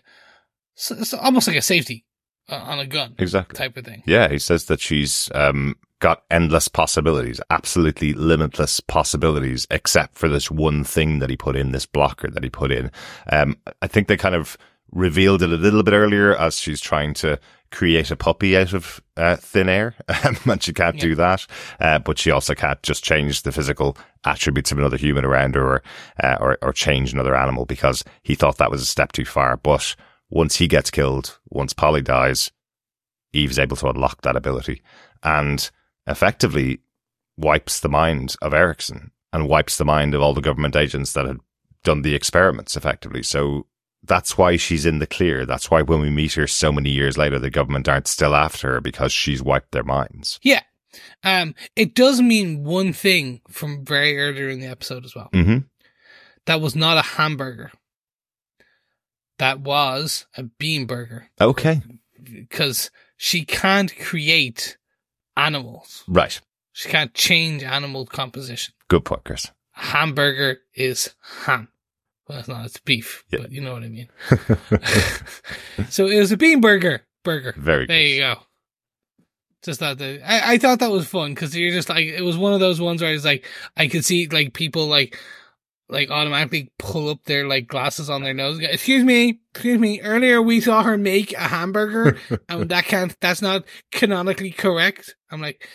[0.91, 2.05] it's almost like a safety
[2.49, 3.57] uh, on a gun Exactly.
[3.57, 4.03] type of thing.
[4.07, 10.51] Yeah, he says that she's um, got endless possibilities, absolutely limitless possibilities, except for this
[10.51, 12.91] one thing that he put in, this blocker that he put in.
[13.31, 14.57] Um, I think they kind of
[14.93, 17.39] revealed it a little bit earlier as she's trying to
[17.71, 19.95] create a puppy out of uh, thin air,
[20.47, 21.47] and she can't do that.
[21.81, 25.75] Uh, but she also can't just change the physical attributes of another human around her,
[25.75, 25.83] or,
[26.23, 29.57] uh, or or change another animal because he thought that was a step too far.
[29.57, 29.95] But
[30.31, 32.51] once he gets killed, once Polly dies,
[33.33, 34.83] Eve's able to unlock that ability
[35.23, 35.71] and
[36.09, 36.81] effectively
[37.37, 41.27] wipes the mind of Erickson and wipes the mind of all the government agents that
[41.27, 41.39] had
[41.85, 43.23] done the experiments effectively.
[43.23, 43.67] So
[44.03, 45.45] that's why she's in the clear.
[45.47, 48.73] That's why when we meet her so many years later, the government aren't still after
[48.75, 50.41] her because she's wiped their minds.
[50.43, 50.63] Yeah,
[51.23, 55.29] Um, it does mean one thing from very earlier in the episode as well.
[55.33, 55.59] Mm-hmm.
[56.47, 57.71] That was not a hamburger.
[59.39, 61.83] That was a bean burger Okay.
[62.23, 64.77] because she can't create
[65.39, 66.05] animals.
[66.09, 66.41] Right.
[66.73, 68.75] She can't change animal composition.
[68.89, 69.47] Good point, Chris.
[69.77, 71.15] A hamburger is
[71.45, 71.69] ham.
[72.29, 73.39] Well, it's not, it's beef, Yeah.
[73.43, 74.09] but you know what I mean.
[75.89, 77.03] so it was a bean burger.
[77.25, 77.55] Burger.
[77.57, 78.09] Very There good.
[78.11, 78.35] you go.
[79.63, 82.37] Just thought that I, I thought that was fun because you're just like it was
[82.37, 83.45] one of those ones where it's like
[83.77, 85.19] I could see like people like
[85.89, 88.59] like automatically pull up their like glasses on their nose.
[88.61, 90.01] Excuse me, excuse me.
[90.01, 92.19] Earlier we saw her make a hamburger,
[92.49, 93.17] and that can't.
[93.21, 95.15] That's not canonically correct.
[95.31, 95.67] I'm like,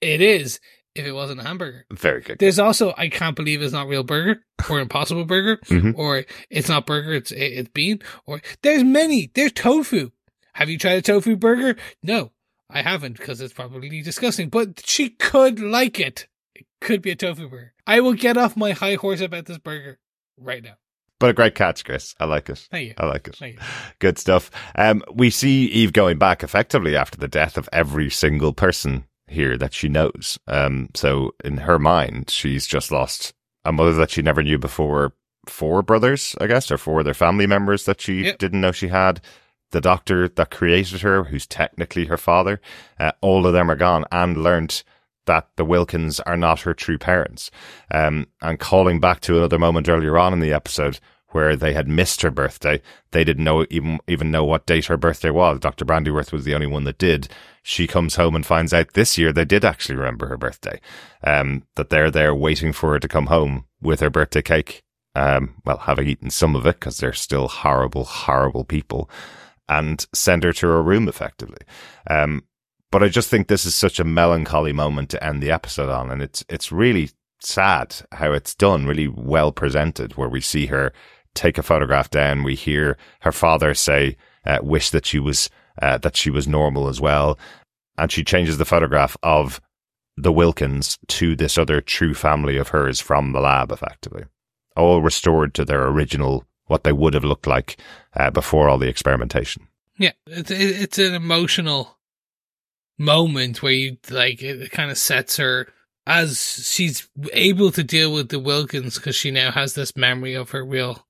[0.00, 0.60] it is
[0.94, 1.86] if it wasn't a hamburger.
[1.90, 2.38] Very good.
[2.38, 5.94] There's also I can't believe it's not real burger or impossible burger Mhm.
[5.96, 7.14] or it's not burger.
[7.14, 9.30] It's it's bean or there's many.
[9.34, 10.10] There's tofu.
[10.54, 11.76] Have you tried a tofu burger?
[12.02, 12.32] No,
[12.68, 14.50] I haven't because it's probably disgusting.
[14.50, 16.26] But she could like it.
[16.54, 17.71] It could be a tofu burger.
[17.86, 19.98] I will get off my high horse about this burger
[20.36, 20.74] right now.
[21.18, 22.14] But a great catch, Chris.
[22.18, 22.66] I like it.
[22.70, 22.94] Thank you.
[22.98, 23.36] I like it.
[23.36, 23.60] Thank you.
[24.00, 24.50] Good stuff.
[24.74, 29.56] Um, we see Eve going back effectively after the death of every single person here
[29.56, 30.38] that she knows.
[30.48, 35.12] Um, so in her mind, she's just lost a mother that she never knew before,
[35.46, 38.38] four brothers, I guess, or four other family members that she Yep.
[38.38, 39.20] didn't know she had.
[39.70, 42.60] The doctor that created her, who's technically her father,
[42.98, 44.82] uh, all of them are gone and learnt
[45.26, 47.50] that the Wilkins are not her true parents.
[47.90, 50.98] Um, and calling back to another moment earlier on in the episode
[51.32, 52.80] where they had missed her birthday.
[53.10, 55.58] They didn't know even even know what date her birthday was.
[55.58, 55.84] Dr.
[55.84, 57.28] Brandyworth was the only one that did.
[57.62, 60.80] She comes home and finds out this year they did actually remember her birthday.
[61.24, 64.82] Um, that they're there waiting for her to come home with her birthday cake.
[65.14, 69.10] Um, well, having eaten some of it because they're still horrible, horrible people,
[69.68, 71.60] and send her to her room effectively.
[72.08, 72.44] Um,
[72.92, 76.10] but I just think this is such a melancholy moment to end the episode on,
[76.10, 80.92] and it's it's really sad how it's done, really well presented, where we see her
[81.34, 84.16] take a photograph down, we hear her father say,
[84.46, 87.38] uh, "Wish that she was uh, that she was normal as well,"
[87.96, 89.60] and she changes the photograph of
[90.18, 94.24] the Wilkins to this other true family of hers from the lab, effectively,
[94.76, 97.78] all restored to their original what they would have looked like
[98.14, 99.66] uh, before all the experimentation.
[99.96, 101.98] Yeah, it's it's an emotional
[103.02, 105.68] moment where you like it kind of sets her
[106.06, 110.50] as she's able to deal with the Wilkins because she now has this memory of
[110.50, 111.06] her real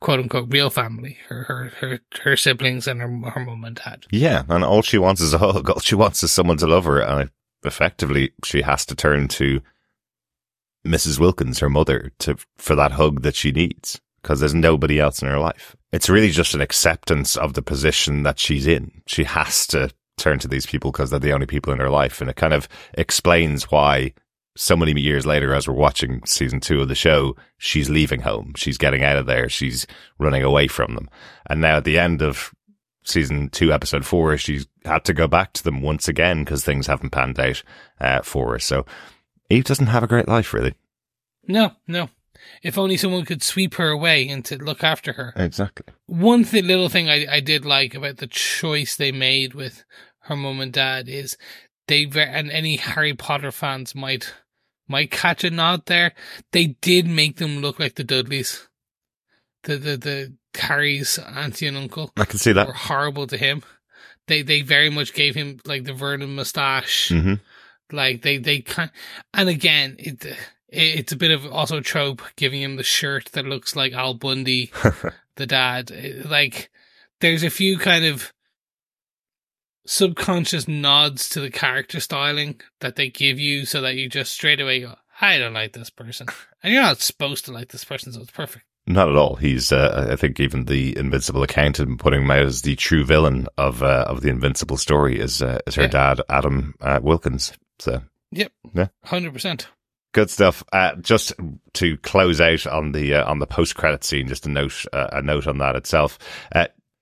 [0.00, 4.06] quote unquote real family, her her her, her siblings and her her mum and dad.
[4.10, 5.68] Yeah, and all she wants is a hug.
[5.70, 7.30] All she wants is someone to love her, and
[7.64, 9.60] effectively, she has to turn to
[10.86, 11.18] Mrs.
[11.18, 15.28] Wilkins, her mother, to for that hug that she needs because there's nobody else in
[15.28, 15.76] her life.
[15.92, 19.02] It's really just an acceptance of the position that she's in.
[19.06, 22.20] She has to turn to these people because they're the only people in her life,
[22.20, 24.12] and it kind of explains why.
[24.56, 28.54] So many years later, as we're watching season two of the show, she's leaving home.
[28.56, 29.48] She's getting out of there.
[29.48, 29.86] She's
[30.18, 31.08] running away from them.
[31.48, 32.52] And now at the end of
[33.04, 36.88] season two, episode four, she's had to go back to them once again because things
[36.88, 37.62] haven't panned out
[38.00, 38.58] uh, for her.
[38.58, 38.84] So
[39.48, 40.74] Eve doesn't have a great life, really.
[41.46, 42.10] No, no.
[42.62, 45.32] If only someone could sweep her away and to look after her.
[45.36, 45.86] Exactly.
[46.06, 49.84] One th- little thing I, I did like about the choice they made with
[50.28, 51.36] her mum and dad is
[51.88, 54.32] they ver- and any Harry Potter fans might
[54.88, 56.14] might catch a nod there.
[56.52, 58.68] They did make them look like the Dudleys,
[59.64, 62.66] the the the Harry's auntie and uncle I can see that.
[62.66, 63.62] were horrible to him.
[64.26, 67.08] They they very much gave him like the Vernon mustache.
[67.08, 67.34] hmm
[67.90, 68.90] Like they they can
[69.34, 70.36] and again it, it
[70.70, 74.70] it's a bit of also trope giving him the shirt that looks like Al Bundy,
[75.36, 75.90] the dad.
[76.26, 76.70] Like
[77.20, 78.32] there's a few kind of
[79.88, 84.60] subconscious nods to the character styling that they give you so that you just straight
[84.60, 86.28] away go, I don't like this person.
[86.60, 88.64] And you're not supposed to like this person, so it's perfect.
[88.84, 89.36] Not at all.
[89.36, 93.46] He's, uh, I think, even the Invincible accountant putting him out as the true villain
[93.56, 95.86] of uh, of the Invincible story is uh, is her Yeah.
[95.88, 97.52] dad, Adam uh, Wilkins.
[97.78, 98.50] So Yep.
[98.74, 98.88] Yeah.
[99.04, 99.68] Hundred percent.
[100.12, 100.64] Good stuff.
[100.72, 101.32] Uh, just
[101.74, 105.10] to close out on the uh, on the post credit scene, just a note uh,
[105.12, 106.18] a note on that itself,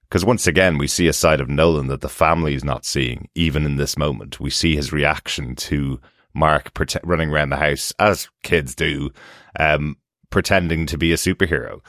[0.08, 3.28] because once again we see a side of Nolan that the family is not seeing,
[3.34, 4.40] even in this moment.
[4.40, 6.00] We see his reaction to
[6.34, 9.10] Mark prote- running around the house as kids do,
[9.58, 9.96] um,
[10.30, 11.80] pretending to be a superhero.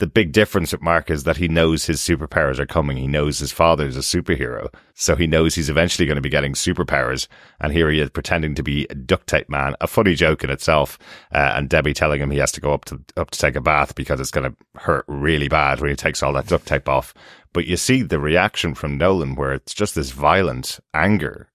[0.00, 2.96] The big difference with Mark is that he knows his superpowers are coming.
[2.96, 4.72] He knows his father's a superhero.
[4.94, 7.28] So he knows he's eventually going to be getting superpowers.
[7.60, 10.48] And here he is pretending to be a duct tape man, a funny joke in
[10.48, 10.98] itself.
[11.34, 13.60] Uh, and Debbie telling him he has to go up to, up to take a
[13.60, 16.88] bath because it's going to hurt really bad when he takes all that duct tape
[16.88, 17.12] off.
[17.52, 21.50] But you see the reaction from Nolan where it's just this violent anger,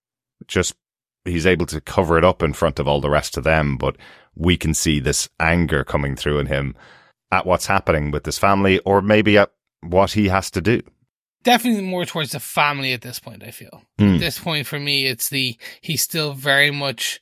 [0.48, 0.76] just
[1.24, 3.96] he's able to cover it up in front of all the rest of them, but
[4.36, 6.76] we can see this anger coming through in him
[7.32, 10.82] at what's happening with this family, or maybe at what he has to do.
[11.44, 13.84] Definitely more towards the family at this point, I feel.
[13.98, 14.16] Hmm.
[14.16, 17.22] At this point, for me, it's the, he's still very much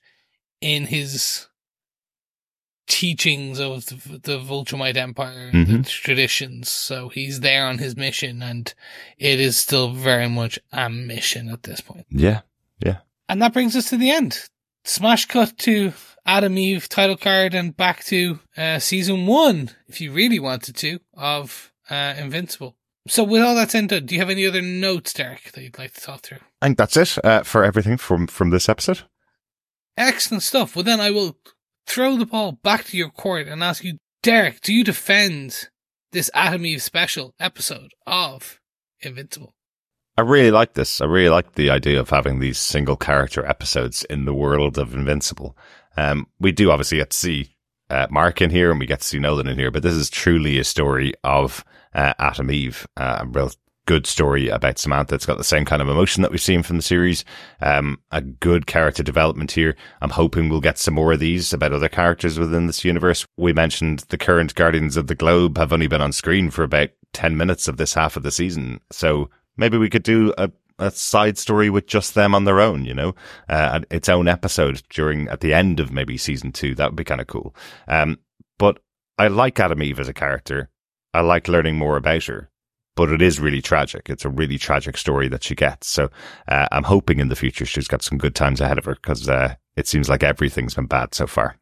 [0.62, 1.48] in his
[2.88, 5.84] teachings of the, the Viltrumite Empire and Mhm.
[5.84, 6.70] the traditions.
[6.70, 8.74] So he's there on his mission, and
[9.18, 12.06] it is still very much a mission at this point.
[12.10, 12.42] Yeah,
[12.86, 12.98] yeah.
[13.30, 14.50] And that brings us to the end.
[14.86, 15.94] Smash cut to
[16.26, 21.00] Atom Eve title card and back to uh, season one, if you really wanted to,
[21.14, 22.76] of uh, Invincible.
[23.08, 25.62] So, with all that said, and done, do you have any other notes, Derek, that
[25.62, 26.40] you'd like to talk through?
[26.62, 29.02] I think that's it uh, for everything from, from this episode.
[29.98, 30.76] Excellent stuff.
[30.76, 31.38] Well, then I will
[31.86, 35.70] throw the ball back to your court and ask you, Derek, do you defend
[36.12, 38.60] this Atom Eve special episode of
[39.02, 39.54] Invincible?
[40.18, 41.02] I really like this.
[41.02, 44.94] I really like the idea of having these single character episodes in the world of
[44.94, 45.58] Invincible.
[45.98, 47.56] Um, we do obviously get to see
[47.90, 50.10] uh, Mark in here and we get to see Nolan in here, but this is
[50.10, 53.52] truly a story of uh, Atom Eve, uh, a real
[53.86, 55.16] good story about Samantha.
[55.16, 57.26] It's got the same kind of emotion that we've seen from the series.
[57.62, 59.76] Um, a good character development here.
[60.02, 63.26] I'm hoping we'll get some more of these about other characters within this universe.
[63.38, 66.90] We mentioned the current Guardians of the Globe have only been on screen for about
[67.14, 68.80] 10 minutes of this half of the season.
[68.92, 72.86] So maybe we could do a, a side story with just them on their own,
[72.86, 73.16] you know,
[73.50, 76.76] uh, its own episode during, at the end of maybe season two.
[76.76, 77.56] That would be kind of cool.
[77.88, 78.20] Um,
[78.58, 78.80] but
[79.18, 80.70] I like Atom Eve as a character.
[81.14, 82.50] I like learning more about her,
[82.96, 84.10] but it is really tragic.
[84.10, 85.88] It's a really tragic story that she gets.
[85.88, 86.10] So,
[86.48, 89.28] uh, I'm hoping in the future she's got some good times ahead of her because,
[89.28, 91.58] uh, it seems like everything's been bad so far.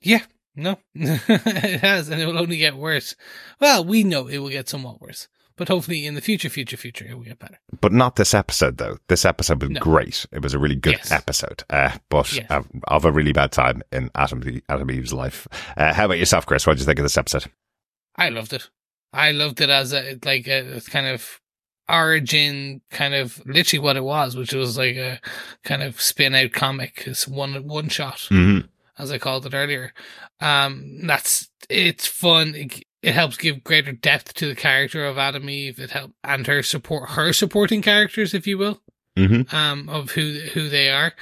[0.00, 0.22] Yeah,
[0.54, 3.14] no, it has, and it will only get worse.
[3.60, 7.06] Well, we know it will get somewhat worse, but hopefully in the future, future, future,
[7.08, 7.58] it will get better.
[7.80, 8.98] But not this episode, though.
[9.08, 9.80] This episode was No.
[9.80, 10.26] great.
[10.32, 11.10] It was a really good Yes.
[11.12, 12.46] episode, uh, but Yes.
[12.50, 15.48] uh, of a really bad time in Atom, Atom Eve's life.
[15.76, 16.66] Uh, how about yourself, Chris?
[16.66, 17.46] What did you think of this episode?
[18.16, 18.68] I loved it.
[19.12, 21.40] I loved it as a like a kind of
[21.88, 25.20] origin, kind of literally what it was, which was like a
[25.64, 27.04] kind of spin out comic.
[27.06, 28.18] It's one one shot.
[28.30, 28.66] Mm-hmm.
[28.98, 29.92] as I called it earlier.
[30.40, 32.54] Um, that's it's fun.
[32.54, 35.78] It, it helps give greater depth to the character of Atom Eve.
[35.78, 38.82] It help and her support her supporting characters, if you will,
[39.16, 39.54] Mm-hmm.
[39.56, 41.12] um, of who who they are,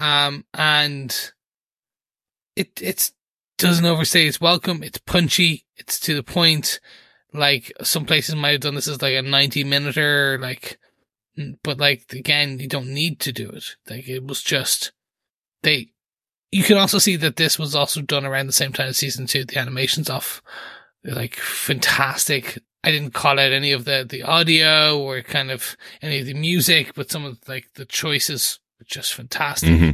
[0.00, 1.14] um, and
[2.56, 3.12] it it's
[3.58, 4.82] doesn't overstay its welcome.
[4.82, 5.64] It's punchy.
[5.76, 6.80] It's to the point.
[7.36, 10.78] Like some places might have done this as like a ninety minuter, like,
[11.62, 13.76] but like again, you don't need to do it.
[13.88, 14.92] Like it was just
[15.62, 15.90] they
[16.50, 19.26] you can also see that this was also done around the same time as season
[19.26, 19.44] two.
[19.44, 20.42] The animations off,
[21.04, 22.58] like fantastic.
[22.84, 26.34] I didn't call out any of the, the audio or kind of any of the
[26.34, 29.70] music, but some of like the choices were just fantastic.
[29.70, 29.90] Mm-hmm.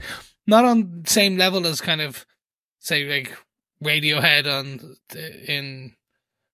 [0.47, 2.27] Not on the same level as kind of
[2.81, 3.37] say like
[3.83, 5.95] Radiohead on the, in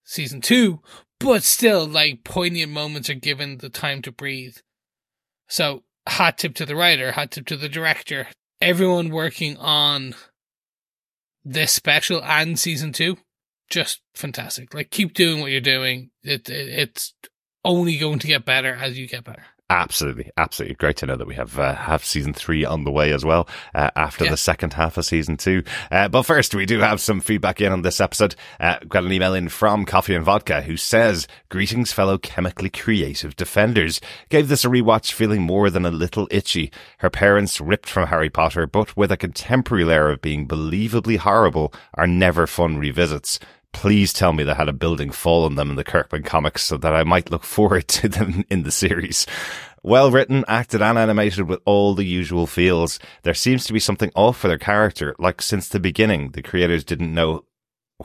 [0.08, 0.80] season two,
[1.20, 4.56] but still like poignant moments are given the time to breathe.
[5.48, 8.28] So hot tip to the writer, hot tip to the director,
[8.60, 10.14] everyone working on
[11.44, 13.18] this special and season two,
[13.68, 14.72] just fantastic.
[14.72, 16.10] Like keep doing what you're doing.
[16.22, 17.14] It, it it's
[17.64, 19.44] only going to get better as you get better.
[19.70, 23.12] Absolutely, absolutely great to know that we have uh, have season three on the way
[23.12, 24.30] as well uh, after Yeah.
[24.30, 25.62] the second half of season two.
[25.92, 28.34] Uh, but first, we do have some feedback in on this episode.
[28.58, 33.36] Uh, got an email in from Coffee and Vodka who says, "Greetings, fellow chemically creative
[33.36, 34.00] defenders.
[34.30, 36.72] Gave this a rewatch, feeling more than a little itchy.
[36.98, 41.74] Her parents ripped from Harry Potter, but with a contemporary layer of being believably horrible,
[41.92, 43.38] are never fun revisits."
[43.72, 46.76] Please tell me they had a building fall on them in the Kirkman comics so
[46.78, 49.26] that I might look forward to them in the series.
[49.82, 52.98] Well written, acted and animated with all the usual feels.
[53.22, 56.84] There seems to be something off with her character, like since the beginning, the creators
[56.84, 57.44] didn't know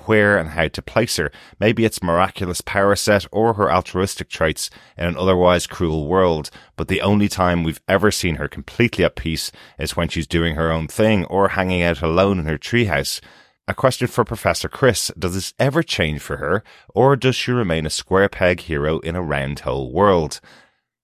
[0.05, 1.31] where and how to place her.
[1.59, 6.87] Maybe it's miraculous power set or her altruistic traits in an otherwise cruel world, but
[6.87, 10.71] the only time we've ever seen her completely at peace is when she's doing her
[10.71, 13.21] own thing or hanging out alone in her treehouse.
[13.65, 15.09] A question for Professor Chris.
[15.17, 19.15] Does this ever change for her, or does she remain a square peg hero in
[19.15, 20.41] a round hole world?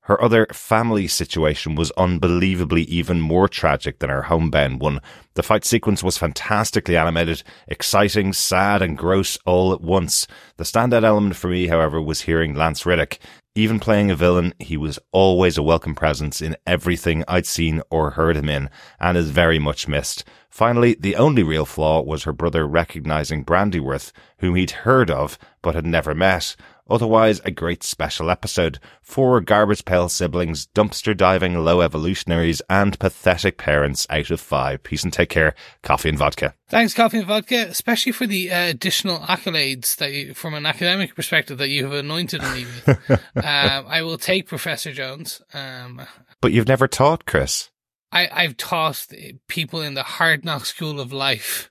[0.10, 5.02] Her other family situation was unbelievably even more tragic than her homebound one.
[5.36, 10.26] The fight sequence was fantastically animated, exciting, sad, and gross all at once.
[10.58, 13.20] The standout element for me, however, was hearing Lance Reddick.
[13.54, 18.12] Even playing a villain, he was always a welcome presence in everything I'd seen or
[18.12, 20.24] heard him in, and is very much missed.
[20.50, 25.76] Finally, the only real flaw was her brother recognizing Brandyworth, whom he'd heard of but
[25.76, 26.56] had never met.
[26.90, 28.80] Otherwise, a great special episode.
[29.02, 34.84] Four garbage pail siblings, dumpster diving low evolutionaries, and pathetic parents out of five.
[34.84, 35.54] Peace and take care.
[35.84, 36.54] Coffee and vodka.
[36.70, 41.16] Thanks, Coffee and Vodka, especially for the uh, additional accolades that you, from an academic
[41.16, 43.10] perspective, that you have anointed me with.
[43.36, 45.42] um, I will take Professor Jones.
[45.54, 46.02] Um,
[46.42, 47.70] But you've never taught, Chris.
[48.12, 49.08] I, I've taught
[49.48, 51.70] people in the hard knock school of life,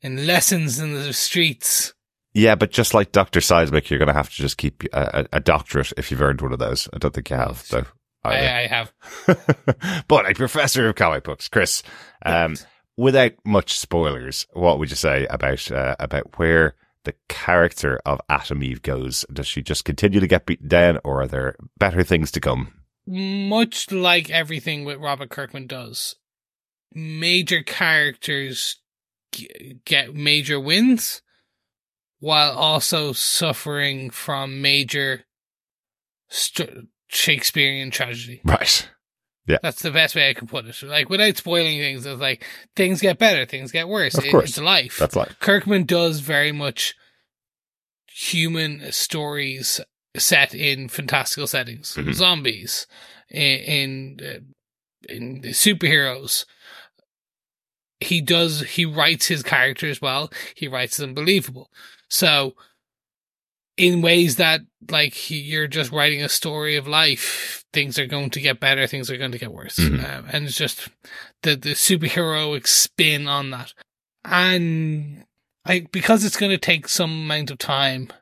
[0.00, 1.94] in lessons in the streets.
[2.34, 3.40] Yeah, but just like Dr.
[3.40, 6.40] Seismic, you're going to have to just keep a, a, a doctorate if you've earned
[6.40, 6.88] one of those.
[6.92, 7.84] I don't think you have, though.
[8.24, 8.34] I.
[8.34, 8.92] I have.
[10.08, 11.82] but a professor of comic books, Chris.
[12.24, 12.56] Um,
[12.96, 16.74] without much spoilers, what would you say about uh, about where
[17.04, 19.26] the character of Atom Eve goes?
[19.32, 22.72] Does she just continue to get beaten down, or are there better things to come?
[23.06, 26.14] Much like everything what Robert Kirkman does,
[26.94, 28.76] major characters
[29.32, 31.20] g- get major wins
[32.22, 35.24] while also suffering from major
[36.28, 38.40] st- Shakespearean tragedy.
[38.44, 38.88] Right.
[39.48, 39.58] Yeah.
[39.60, 40.80] That's the best way I can put it.
[40.84, 42.46] Like without spoiling things, it's like
[42.76, 44.16] things get better, things get worse.
[44.16, 44.50] Of It- course.
[44.50, 44.98] it's life.
[44.98, 45.34] That's life.
[45.40, 46.94] Kirkman does very much
[48.06, 49.80] human stories
[50.16, 52.14] set in fantastical settings, Mhm.
[52.14, 52.86] zombies,
[53.30, 53.58] in
[54.20, 56.44] in, uh, in superheroes.
[57.98, 58.60] He does.
[58.60, 60.30] He writes his characters well.
[60.54, 61.68] He writes them believable.
[62.12, 62.54] So,
[63.78, 64.60] in ways that
[64.90, 68.86] like you're just writing a story of life, things are going to get better.
[68.86, 70.04] Things are going to get worse, Mhm.
[70.04, 70.90] um, and it's just
[71.42, 73.72] the the superheroic spin on that.
[74.26, 75.24] And
[75.64, 78.12] I because it's going to take some amount of time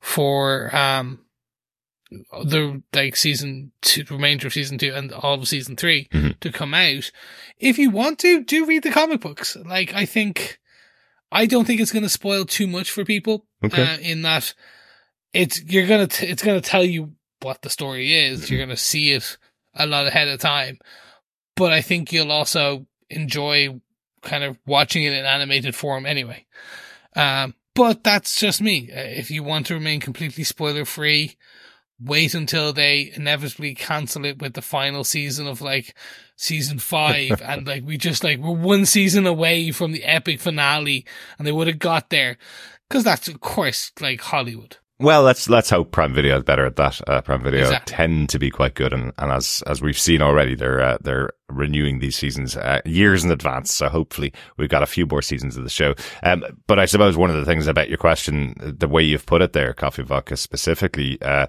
[0.00, 1.24] for um
[2.44, 6.38] the like season two, remainder of season two and all of season 3 Mhm.
[6.40, 7.10] to come out.
[7.58, 9.56] If you want to, do read the comic books.
[9.56, 10.58] Like I think,
[11.30, 13.46] I don't think it's going to spoil too much for people.
[13.64, 13.82] Okay.
[13.82, 14.54] Uh, in that,
[15.32, 17.12] it's you're gonna t- it's gonna tell you
[17.42, 18.50] what the story is.
[18.50, 19.36] You're gonna see it
[19.74, 20.78] a lot ahead of time.
[21.54, 23.80] But I think you'll also enjoy
[24.22, 26.46] kind of watching it in animated form anyway.
[27.14, 28.90] Um, but that's just me.
[28.90, 31.36] Uh, If you want to remain completely spoiler free,
[32.00, 35.94] wait until they inevitably cancel it with the final season of like
[36.38, 37.42] season five.
[37.42, 41.04] and like we just like we're one season away from the epic finale
[41.36, 42.38] and they would have got there.
[42.88, 44.78] Cause that's of course like Hollywood.
[45.00, 47.00] Well, let's let's hope Prime Video is better at that.
[47.06, 47.94] Uh, Prime Video Exactly.
[47.94, 51.30] tend to be quite good, and, and as as we've seen already, they're uh, they're
[51.48, 53.72] renewing these seasons uh, years in advance.
[53.72, 55.94] So hopefully, we've got a few more seasons of the show.
[56.24, 59.40] Um, but I suppose one of the things about your question, the way you've put
[59.40, 61.46] it there, Coffee Vodka specifically, uh,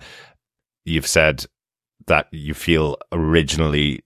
[0.86, 1.46] you've said
[2.06, 4.04] that you feel originally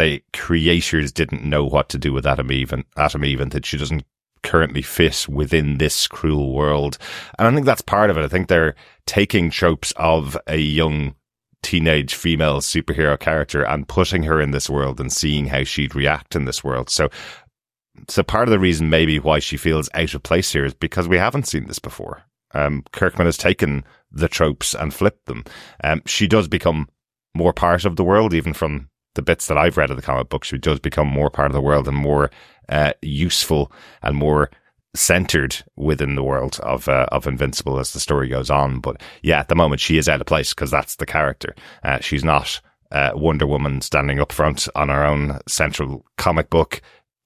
[0.00, 3.66] the creators didn't know what to do with Atom Eve and Atom Eve, and that
[3.66, 4.04] she doesn't
[4.42, 6.96] currently fit within this cruel world.
[7.38, 8.24] And I think that's part of it.
[8.24, 8.74] I think they're
[9.06, 11.14] taking tropes of a young
[11.62, 16.34] teenage female superhero character and putting her in this world and seeing how she'd react
[16.34, 16.88] in this world.
[16.88, 17.10] So,
[18.08, 21.06] so part of the reason maybe why she feels out of place here is because
[21.06, 22.22] we haven't seen this before.
[22.52, 25.44] Um, Kirkman has taken the tropes and flipped them.
[25.84, 26.88] Um, she does become
[27.34, 30.28] more part of the world, even from the bits that I've read of the comic
[30.28, 30.44] book.
[30.44, 32.30] She does become more part of the world and more
[32.68, 34.50] uh, useful and more
[34.94, 38.80] centered within the world of uh, of Invincible as the story goes on.
[38.80, 41.54] But yeah, at the moment she is out of place because that's the character.
[41.82, 42.60] Uh, she's not
[42.92, 46.80] uh, Wonder Woman standing up front on her own central comic book,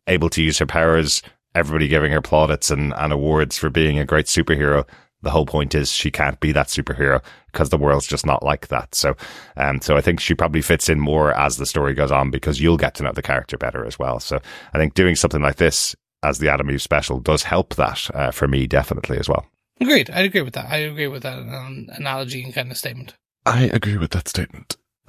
[0.07, 1.22] able to use her powers.
[1.55, 4.87] Everybody giving her plaudits and, and awards for being a great superhero.
[5.25, 8.68] The whole point is she can't be that superhero because the world's just not like
[8.68, 8.95] that.
[8.95, 9.16] So,
[9.57, 12.61] um, so I think she probably fits in more as the story goes on because
[12.61, 14.20] you'll get to know the character better as well.
[14.20, 14.41] So
[14.72, 18.31] I think doing something like this as the Atom Eve special does help that uh,
[18.31, 19.47] for me definitely as well.
[19.81, 20.11] Agreed.
[20.11, 20.66] I agree with that.
[20.70, 23.14] I agree with that um, analogy and kind of statement.
[23.47, 24.77] I agree with that statement.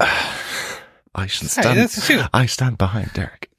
[1.16, 2.22] I Hey, that's true.
[2.32, 3.50] I stand behind Derek.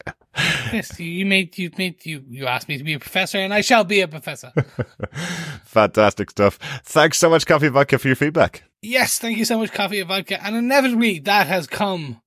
[0.71, 3.61] Yes, you- made you made you you asked me to be a professor, and I
[3.61, 4.51] shall be a professor.
[5.65, 6.59] Fantastic stuff.
[6.83, 8.63] Thanks so much, Coffee Vodka, for your feedback.
[8.81, 12.21] yes, thank you so much, Coffee and Vodka, and inevitably that has come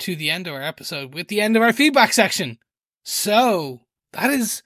[0.00, 2.58] to the end of our episode with the end of our feedback section.
[3.04, 3.80] So
[4.12, 4.62] that is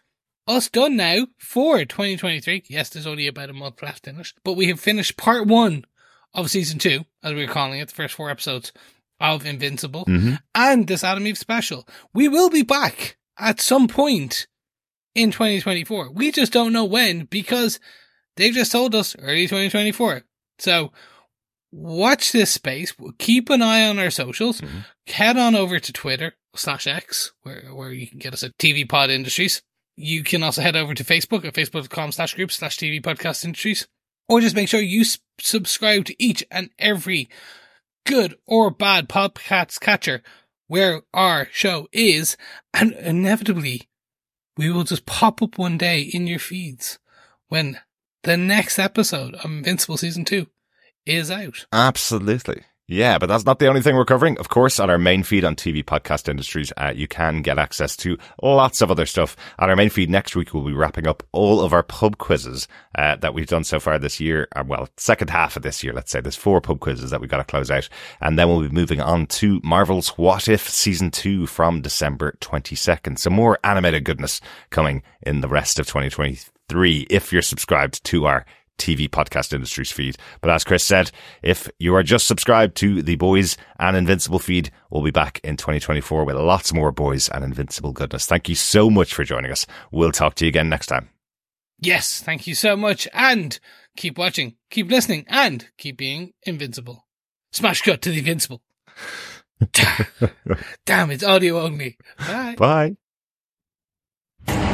[0.48, 2.64] us done now for 2023.
[2.68, 5.84] Yes, there's only about a month left in it, but we have finished part one
[6.34, 8.72] of season two, as we we're calling it, the first four episodes
[9.22, 10.04] of Invincible.
[10.04, 10.34] Mm-hmm.
[10.54, 11.86] and this Atom Eve special.
[12.12, 14.46] We will be back at some point
[15.14, 16.10] in 2024.
[16.12, 17.80] We just don't know when because
[18.36, 20.22] they've just told us early 2024.
[20.58, 20.92] So
[21.70, 22.94] watch this space.
[23.18, 24.60] Keep an eye on our socials.
[24.60, 24.84] Mhm.
[25.06, 28.84] Head on over to Twitter slash X where, where you can get us at TV
[28.88, 29.62] Pod Industries.
[29.96, 33.86] You can also head over to Facebook at facebook.com slash group slash TV Podcast Industries.
[34.28, 37.28] or just make sure you s- subscribe to each and every
[38.04, 40.22] good or bad podcast catcher
[40.66, 42.36] where our show is,
[42.72, 43.90] and inevitably
[44.56, 46.98] we will just pop up one day in your feeds
[47.48, 47.78] when
[48.22, 50.46] the next episode of Invincible Season 2
[51.04, 51.66] is out.
[51.72, 52.62] Absolutely.
[52.92, 54.36] Yeah, but that's not the only thing we're covering.
[54.36, 57.96] Of course, on our main feed on TV Podcast Industries, uh, you can get access
[57.96, 59.34] to lots of other stuff.
[59.58, 62.68] On our main feed next week, we'll be wrapping up all of our pub quizzes
[62.98, 64.46] uh, that we've done so far this year.
[64.54, 66.20] Uh, well, second half of this year, let's say.
[66.20, 67.88] There's four pub quizzes that we've got to close out.
[68.20, 73.18] And then we'll be moving on to Marvel's What If Season 2 from December 22nd.
[73.18, 78.44] Some more animated goodness coming in the rest of 2023 if you're subscribed to our
[78.82, 80.16] TV podcast industries feed.
[80.40, 81.10] But as Chris said,
[81.42, 85.56] if you are just subscribed to the Boys and Invincible feed, we'll be back in
[85.56, 88.26] 2024 with lots more Boys and Invincible goodness.
[88.26, 89.66] Thank you so much for joining us.
[89.90, 91.08] We'll talk to you again next time.
[91.78, 93.08] Yes, thank you so much.
[93.12, 93.58] And
[93.96, 97.06] keep watching, keep listening, and keep being invincible.
[97.52, 98.62] Smash cut to the invincible.
[100.86, 101.96] Damn, it's audio only.
[102.18, 102.56] Bye.
[104.46, 104.68] Bye.